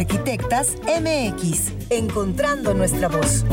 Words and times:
Arquitectas 0.00 0.78
MX, 0.86 1.90
encontrando 1.90 2.72
nuestra 2.72 3.06
voz. 3.06 3.44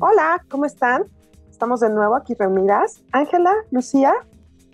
Hola, 0.00 0.42
¿cómo 0.48 0.64
están? 0.64 1.04
Estamos 1.50 1.80
de 1.80 1.90
nuevo 1.90 2.16
aquí 2.16 2.32
reunidas. 2.32 3.02
Ángela, 3.12 3.52
Lucía. 3.70 4.14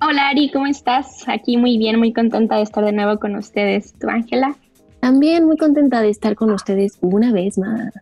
Hola 0.01 0.29
Ari, 0.29 0.53
¿cómo 0.53 0.67
estás? 0.67 1.25
Aquí 1.27 1.57
muy 1.57 1.77
bien, 1.77 1.99
muy 1.99 2.13
contenta 2.13 2.55
de 2.55 2.63
estar 2.63 2.85
de 2.85 2.93
nuevo 2.93 3.19
con 3.19 3.35
ustedes. 3.35 3.95
¿Tú, 3.95 4.09
Ángela? 4.09 4.55
También 5.01 5.45
muy 5.45 5.57
contenta 5.57 6.01
de 6.01 6.11
estar 6.11 6.37
con 6.37 6.53
ustedes 6.53 6.97
una 7.01 7.33
vez 7.33 7.59
más. 7.59 7.93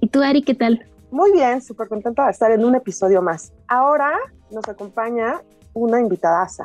¿Y 0.00 0.08
tú, 0.08 0.22
Ari, 0.22 0.42
qué 0.42 0.54
tal? 0.54 0.84
Muy 1.10 1.32
bien, 1.32 1.62
súper 1.62 1.88
contenta 1.88 2.26
de 2.26 2.30
estar 2.30 2.52
en 2.52 2.62
un 2.62 2.74
episodio 2.74 3.22
más. 3.22 3.54
Ahora 3.68 4.18
nos 4.50 4.68
acompaña 4.68 5.40
una 5.72 5.98
invitadaza. 5.98 6.64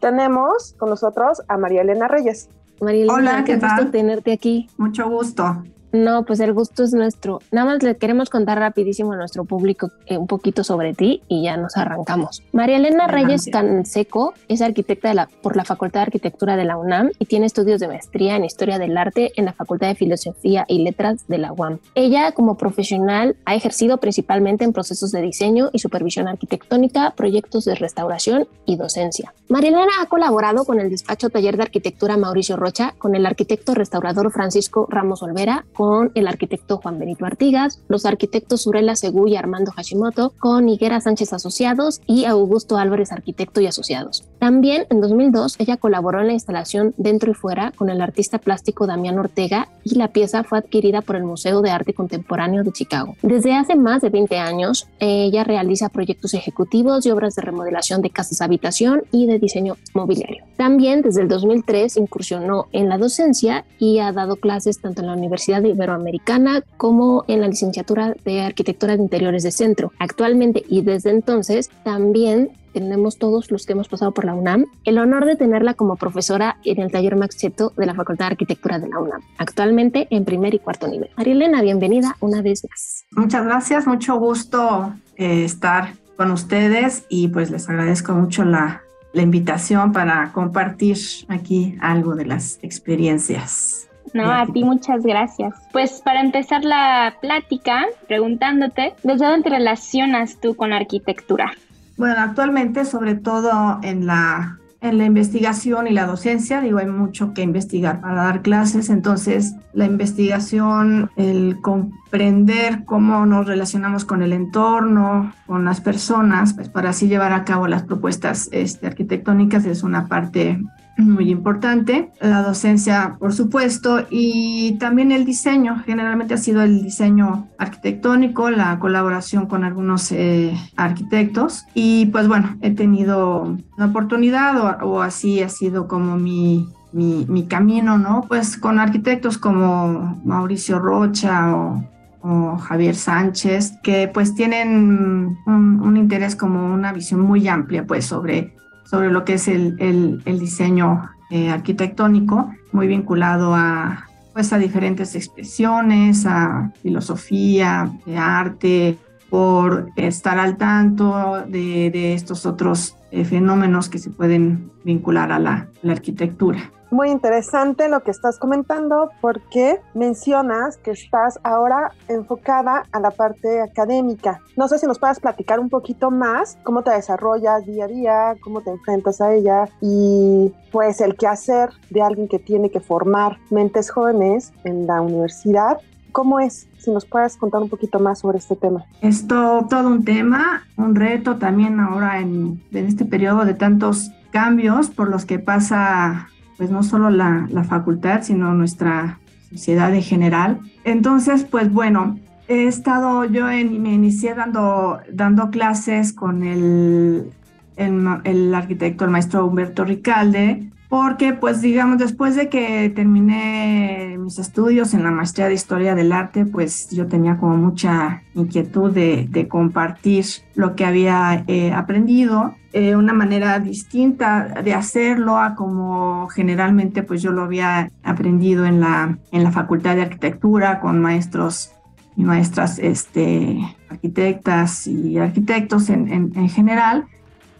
Tenemos 0.00 0.74
con 0.74 0.90
nosotros 0.90 1.40
a 1.48 1.56
María 1.56 1.80
Elena 1.80 2.08
Reyes. 2.08 2.50
María 2.80 3.06
Hola, 3.12 3.44
qué 3.44 3.52
¿qué 3.54 3.58
gusto 3.58 3.68
tal? 3.82 3.90
tenerte 3.90 4.32
aquí. 4.32 4.68
Mucho 4.76 5.08
gusto. 5.08 5.64
No, 5.92 6.24
pues 6.24 6.40
el 6.40 6.54
gusto 6.54 6.82
es 6.82 6.92
nuestro. 6.94 7.40
Nada 7.50 7.66
más 7.66 7.82
le 7.82 7.96
queremos 7.96 8.30
contar 8.30 8.58
rapidísimo 8.58 9.12
a 9.12 9.16
nuestro 9.16 9.44
público 9.44 9.90
eh, 10.06 10.16
un 10.16 10.26
poquito 10.26 10.64
sobre 10.64 10.94
ti 10.94 11.22
y 11.28 11.42
ya 11.42 11.56
nos 11.56 11.76
arrancamos. 11.76 12.42
María 12.52 12.76
Elena. 12.76 13.06
Reyes 13.06 13.48
Canseco 13.52 14.32
es 14.48 14.62
arquitecta 14.62 15.08
de 15.08 15.14
la, 15.14 15.28
por 15.42 15.56
la 15.56 15.64
Facultad 15.64 16.00
de 16.00 16.04
Arquitectura 16.04 16.56
de 16.56 16.64
la 16.64 16.76
UNAM 16.76 17.10
y 17.18 17.26
tiene 17.26 17.46
estudios 17.46 17.80
de 17.80 17.88
maestría 17.88 18.36
en 18.36 18.44
Historia 18.44 18.78
del 18.78 18.96
Arte 18.96 19.32
en 19.36 19.44
la 19.44 19.52
Facultad 19.52 19.88
de 19.88 19.94
Filosofía 19.94 20.64
y 20.68 20.82
Letras 20.82 21.26
de 21.28 21.38
la 21.38 21.52
UAM. 21.52 21.78
Ella, 21.94 22.32
como 22.32 22.56
profesional, 22.56 23.36
ha 23.44 23.54
ejercido 23.54 23.98
principalmente 23.98 24.64
en 24.64 24.72
procesos 24.72 25.12
de 25.12 25.20
diseño 25.20 25.68
y 25.72 25.78
supervisión 25.78 26.28
arquitectónica, 26.28 27.10
proyectos 27.10 27.64
de 27.64 27.74
restauración 27.74 28.48
y 28.64 28.76
docencia. 28.76 29.34
María 29.48 29.70
Elena 29.70 29.92
ha 30.00 30.06
colaborado 30.06 30.64
con 30.64 30.80
el 30.80 30.90
despacho 30.90 31.28
Taller 31.28 31.56
de 31.56 31.64
Arquitectura 31.64 32.16
Mauricio 32.16 32.56
Rocha, 32.56 32.94
con 32.96 33.14
el 33.14 33.26
arquitecto 33.26 33.74
restaurador 33.74 34.32
Francisco 34.32 34.86
Ramos 34.88 35.22
Olvera, 35.22 35.66
con 35.74 35.81
el 36.14 36.28
arquitecto 36.28 36.78
Juan 36.78 36.98
Benito 36.98 37.24
Artigas, 37.24 37.80
los 37.88 38.06
arquitectos 38.06 38.66
Urela 38.66 38.96
Segú 38.96 39.26
y 39.26 39.36
Armando 39.36 39.72
Hashimoto, 39.72 40.32
con 40.38 40.68
Higuera 40.68 41.00
Sánchez 41.00 41.32
Asociados 41.32 42.00
y 42.06 42.24
Augusto 42.24 42.76
Álvarez 42.76 43.12
Arquitecto 43.12 43.60
y 43.60 43.66
Asociados. 43.66 44.24
También 44.38 44.86
en 44.90 45.00
2002 45.00 45.56
ella 45.58 45.76
colaboró 45.76 46.20
en 46.20 46.28
la 46.28 46.32
instalación 46.32 46.94
Dentro 46.96 47.30
y 47.30 47.34
Fuera 47.34 47.72
con 47.74 47.90
el 47.90 48.00
artista 48.00 48.38
plástico 48.38 48.86
Damián 48.86 49.18
Ortega 49.18 49.68
y 49.84 49.96
la 49.96 50.08
pieza 50.08 50.44
fue 50.44 50.58
adquirida 50.58 51.00
por 51.00 51.16
el 51.16 51.24
Museo 51.24 51.62
de 51.62 51.70
Arte 51.70 51.94
Contemporáneo 51.94 52.62
de 52.62 52.72
Chicago. 52.72 53.16
Desde 53.22 53.54
hace 53.54 53.74
más 53.74 54.02
de 54.02 54.10
20 54.10 54.38
años 54.38 54.88
ella 54.98 55.44
realiza 55.44 55.88
proyectos 55.88 56.34
ejecutivos 56.34 57.06
y 57.06 57.10
obras 57.10 57.34
de 57.34 57.42
remodelación 57.42 58.02
de 58.02 58.10
casas 58.10 58.40
habitación 58.40 59.02
y 59.10 59.26
de 59.26 59.38
diseño 59.38 59.76
mobiliario. 59.94 60.44
También 60.56 61.02
desde 61.02 61.22
el 61.22 61.28
2003 61.28 61.96
incursionó 61.96 62.66
en 62.72 62.88
la 62.88 62.98
docencia 62.98 63.64
y 63.78 63.98
ha 63.98 64.12
dado 64.12 64.36
clases 64.36 64.80
tanto 64.80 65.00
en 65.00 65.08
la 65.08 65.14
Universidad 65.14 65.62
Iberoamericana 65.72 66.62
como 66.76 67.24
en 67.28 67.40
la 67.40 67.48
licenciatura 67.48 68.14
de 68.24 68.42
Arquitectura 68.42 68.96
de 68.96 69.02
Interiores 69.02 69.42
de 69.42 69.50
Centro. 69.50 69.92
Actualmente 69.98 70.64
y 70.68 70.82
desde 70.82 71.10
entonces 71.10 71.70
también 71.84 72.50
tenemos 72.72 73.18
todos 73.18 73.50
los 73.50 73.66
que 73.66 73.72
hemos 73.72 73.88
pasado 73.88 74.12
por 74.12 74.24
la 74.24 74.34
UNAM 74.34 74.66
el 74.84 74.98
honor 74.98 75.26
de 75.26 75.36
tenerla 75.36 75.74
como 75.74 75.96
profesora 75.96 76.56
en 76.64 76.80
el 76.80 76.90
taller 76.90 77.16
Max 77.16 77.36
Cheto 77.36 77.72
de 77.76 77.86
la 77.86 77.94
Facultad 77.94 78.26
de 78.26 78.32
Arquitectura 78.32 78.78
de 78.78 78.88
la 78.88 78.98
UNAM, 78.98 79.20
actualmente 79.38 80.08
en 80.10 80.24
primer 80.24 80.54
y 80.54 80.58
cuarto 80.58 80.88
nivel. 80.88 81.10
María 81.16 81.34
Elena, 81.34 81.62
bienvenida 81.62 82.16
una 82.20 82.42
vez 82.42 82.64
más. 82.68 83.04
Muchas 83.12 83.44
gracias, 83.44 83.86
mucho 83.86 84.16
gusto 84.18 84.94
eh, 85.16 85.44
estar 85.44 85.94
con 86.16 86.30
ustedes 86.30 87.04
y 87.08 87.28
pues 87.28 87.50
les 87.50 87.68
agradezco 87.68 88.12
mucho 88.12 88.44
la, 88.44 88.82
la 89.12 89.22
invitación 89.22 89.92
para 89.92 90.32
compartir 90.32 90.96
aquí 91.28 91.76
algo 91.80 92.14
de 92.14 92.26
las 92.26 92.58
experiencias. 92.62 93.88
No, 94.14 94.30
a 94.30 94.46
ti 94.46 94.64
muchas 94.64 95.02
gracias. 95.02 95.54
Pues 95.72 96.02
para 96.04 96.20
empezar 96.20 96.64
la 96.64 97.14
plática, 97.20 97.86
preguntándote, 98.08 98.94
¿desde 99.02 99.26
dónde 99.26 99.44
te 99.44 99.50
relacionas 99.50 100.38
tú 100.40 100.54
con 100.54 100.70
la 100.70 100.76
arquitectura? 100.76 101.52
Bueno, 101.96 102.16
actualmente, 102.18 102.84
sobre 102.84 103.14
todo 103.14 103.78
en 103.82 104.06
la, 104.06 104.58
en 104.80 104.98
la 104.98 105.04
investigación 105.04 105.86
y 105.86 105.90
la 105.90 106.06
docencia, 106.06 106.60
digo, 106.60 106.78
hay 106.78 106.86
mucho 106.86 107.32
que 107.32 107.42
investigar 107.42 108.00
para 108.00 108.24
dar 108.24 108.42
clases, 108.42 108.90
entonces 108.90 109.54
la 109.72 109.84
investigación, 109.84 111.10
el 111.16 111.58
comprender 111.62 112.84
cómo 112.84 113.24
nos 113.24 113.46
relacionamos 113.46 114.04
con 114.04 114.22
el 114.22 114.32
entorno, 114.32 115.32
con 115.46 115.64
las 115.64 115.80
personas, 115.80 116.54
pues 116.54 116.68
para 116.68 116.90
así 116.90 117.08
llevar 117.08 117.32
a 117.32 117.44
cabo 117.44 117.68
las 117.68 117.84
propuestas 117.84 118.48
este, 118.52 118.86
arquitectónicas 118.86 119.64
es 119.64 119.82
una 119.82 120.08
parte 120.08 120.60
muy 121.04 121.30
importante. 121.30 122.10
La 122.20 122.42
docencia, 122.42 123.16
por 123.18 123.32
supuesto, 123.32 124.06
y 124.10 124.76
también 124.78 125.12
el 125.12 125.24
diseño. 125.24 125.82
Generalmente 125.84 126.34
ha 126.34 126.38
sido 126.38 126.62
el 126.62 126.82
diseño 126.82 127.48
arquitectónico, 127.58 128.50
la 128.50 128.78
colaboración 128.78 129.46
con 129.46 129.64
algunos 129.64 130.10
eh, 130.12 130.54
arquitectos. 130.76 131.64
Y 131.74 132.06
pues 132.06 132.28
bueno, 132.28 132.56
he 132.62 132.70
tenido 132.70 133.56
la 133.76 133.86
oportunidad 133.86 134.58
o, 134.58 134.86
o 134.86 135.02
así 135.02 135.42
ha 135.42 135.48
sido 135.48 135.88
como 135.88 136.16
mi, 136.16 136.68
mi, 136.92 137.26
mi, 137.28 137.46
camino, 137.46 137.98
¿no? 137.98 138.24
Pues 138.28 138.56
con 138.56 138.78
arquitectos 138.78 139.38
como 139.38 140.20
Mauricio 140.24 140.78
Rocha 140.78 141.54
o, 141.54 141.84
o 142.22 142.56
Javier 142.58 142.94
Sánchez, 142.94 143.74
que 143.82 144.08
pues 144.12 144.34
tienen 144.34 145.36
un, 145.46 145.80
un 145.82 145.96
interés 145.96 146.36
como 146.36 146.72
una 146.72 146.92
visión 146.92 147.20
muy 147.20 147.48
amplia 147.48 147.86
pues 147.86 148.06
sobre 148.06 148.54
sobre 148.92 149.10
lo 149.10 149.24
que 149.24 149.32
es 149.34 149.48
el, 149.48 149.76
el, 149.78 150.20
el 150.26 150.38
diseño 150.38 151.08
eh, 151.30 151.48
arquitectónico, 151.48 152.52
muy 152.72 152.86
vinculado 152.86 153.54
a, 153.54 154.06
pues, 154.34 154.52
a 154.52 154.58
diferentes 154.58 155.14
expresiones, 155.14 156.26
a 156.26 156.70
filosofía, 156.82 157.90
de 158.04 158.18
arte, 158.18 158.98
por 159.30 159.88
estar 159.96 160.38
al 160.38 160.58
tanto 160.58 161.42
de, 161.48 161.90
de 161.90 162.12
estos 162.12 162.44
otros 162.44 162.98
eh, 163.10 163.24
fenómenos 163.24 163.88
que 163.88 163.98
se 163.98 164.10
pueden 164.10 164.70
vincular 164.84 165.32
a 165.32 165.38
la, 165.38 165.68
la 165.80 165.92
arquitectura 165.92 166.70
muy 166.92 167.10
interesante 167.10 167.88
lo 167.88 168.02
que 168.02 168.10
estás 168.10 168.38
comentando 168.38 169.10
porque 169.22 169.80
mencionas 169.94 170.76
que 170.76 170.90
estás 170.90 171.40
ahora 171.42 171.92
enfocada 172.08 172.84
a 172.92 173.00
la 173.00 173.10
parte 173.10 173.62
académica. 173.62 174.40
No 174.56 174.68
sé 174.68 174.78
si 174.78 174.86
nos 174.86 174.98
puedas 174.98 175.18
platicar 175.18 175.58
un 175.58 175.70
poquito 175.70 176.10
más 176.10 176.58
cómo 176.62 176.82
te 176.82 176.90
desarrollas 176.90 177.64
día 177.64 177.86
a 177.86 177.88
día, 177.88 178.34
cómo 178.42 178.60
te 178.60 178.70
enfrentas 178.70 179.22
a 179.22 179.32
ella 179.32 179.68
y 179.80 180.52
pues 180.70 181.00
el 181.00 181.16
quehacer 181.16 181.70
de 181.88 182.02
alguien 182.02 182.28
que 182.28 182.38
tiene 182.38 182.70
que 182.70 182.80
formar 182.80 183.38
mentes 183.50 183.90
jóvenes 183.90 184.52
en 184.64 184.86
la 184.86 185.00
universidad. 185.00 185.78
¿Cómo 186.12 186.40
es? 186.40 186.68
Si 186.76 186.90
nos 186.90 187.06
puedes 187.06 187.38
contar 187.38 187.62
un 187.62 187.70
poquito 187.70 188.00
más 188.00 188.18
sobre 188.18 188.36
este 188.36 188.54
tema. 188.54 188.84
Esto 189.00 189.66
todo 189.70 189.88
un 189.88 190.04
tema, 190.04 190.64
un 190.76 190.94
reto 190.94 191.36
también 191.36 191.80
ahora 191.80 192.20
en, 192.20 192.62
en 192.70 192.86
este 192.86 193.06
periodo 193.06 193.46
de 193.46 193.54
tantos 193.54 194.10
cambios 194.30 194.90
por 194.90 195.08
los 195.08 195.24
que 195.24 195.38
pasa 195.38 196.28
pues 196.62 196.70
no 196.70 196.84
solo 196.84 197.10
la, 197.10 197.48
la, 197.50 197.64
facultad, 197.64 198.22
sino 198.22 198.54
nuestra 198.54 199.18
sociedad 199.50 199.92
en 199.92 200.02
general. 200.02 200.60
Entonces, 200.84 201.42
pues 201.42 201.72
bueno, 201.72 202.20
he 202.46 202.68
estado, 202.68 203.24
yo 203.24 203.50
en, 203.50 203.82
me 203.82 203.92
inicié 203.92 204.36
dando, 204.36 205.00
dando 205.12 205.50
clases 205.50 206.12
con 206.12 206.44
el, 206.44 207.32
el, 207.74 208.06
el, 208.22 208.54
arquitecto, 208.54 209.04
el 209.04 209.10
maestro 209.10 209.44
Humberto 209.44 209.84
Ricalde, 209.84 210.70
porque 210.92 211.32
pues 211.32 211.62
digamos, 211.62 211.96
después 211.96 212.36
de 212.36 212.50
que 212.50 212.92
terminé 212.94 214.18
mis 214.18 214.38
estudios 214.38 214.92
en 214.92 215.02
la 215.02 215.10
maestría 215.10 215.48
de 215.48 215.54
Historia 215.54 215.94
del 215.94 216.12
Arte, 216.12 216.44
pues 216.44 216.90
yo 216.90 217.06
tenía 217.06 217.38
como 217.38 217.56
mucha 217.56 218.24
inquietud 218.34 218.92
de, 218.92 219.26
de 219.30 219.48
compartir 219.48 220.26
lo 220.54 220.76
que 220.76 220.84
había 220.84 221.44
eh, 221.46 221.72
aprendido 221.72 222.54
eh, 222.74 222.94
una 222.94 223.14
manera 223.14 223.58
distinta 223.58 224.60
de 224.62 224.74
hacerlo 224.74 225.38
a 225.38 225.54
como 225.54 226.28
generalmente 226.28 227.02
pues 227.02 227.22
yo 227.22 227.32
lo 227.32 227.44
había 227.44 227.90
aprendido 228.02 228.66
en 228.66 228.80
la, 228.80 229.16
en 229.30 229.44
la 229.44 229.50
Facultad 229.50 229.96
de 229.96 230.02
Arquitectura 230.02 230.78
con 230.80 231.00
maestros 231.00 231.72
y 232.18 232.24
maestras 232.24 232.78
este, 232.78 233.58
arquitectas 233.88 234.86
y 234.86 235.16
arquitectos 235.16 235.88
en, 235.88 236.12
en, 236.12 236.32
en 236.36 236.50
general. 236.50 237.06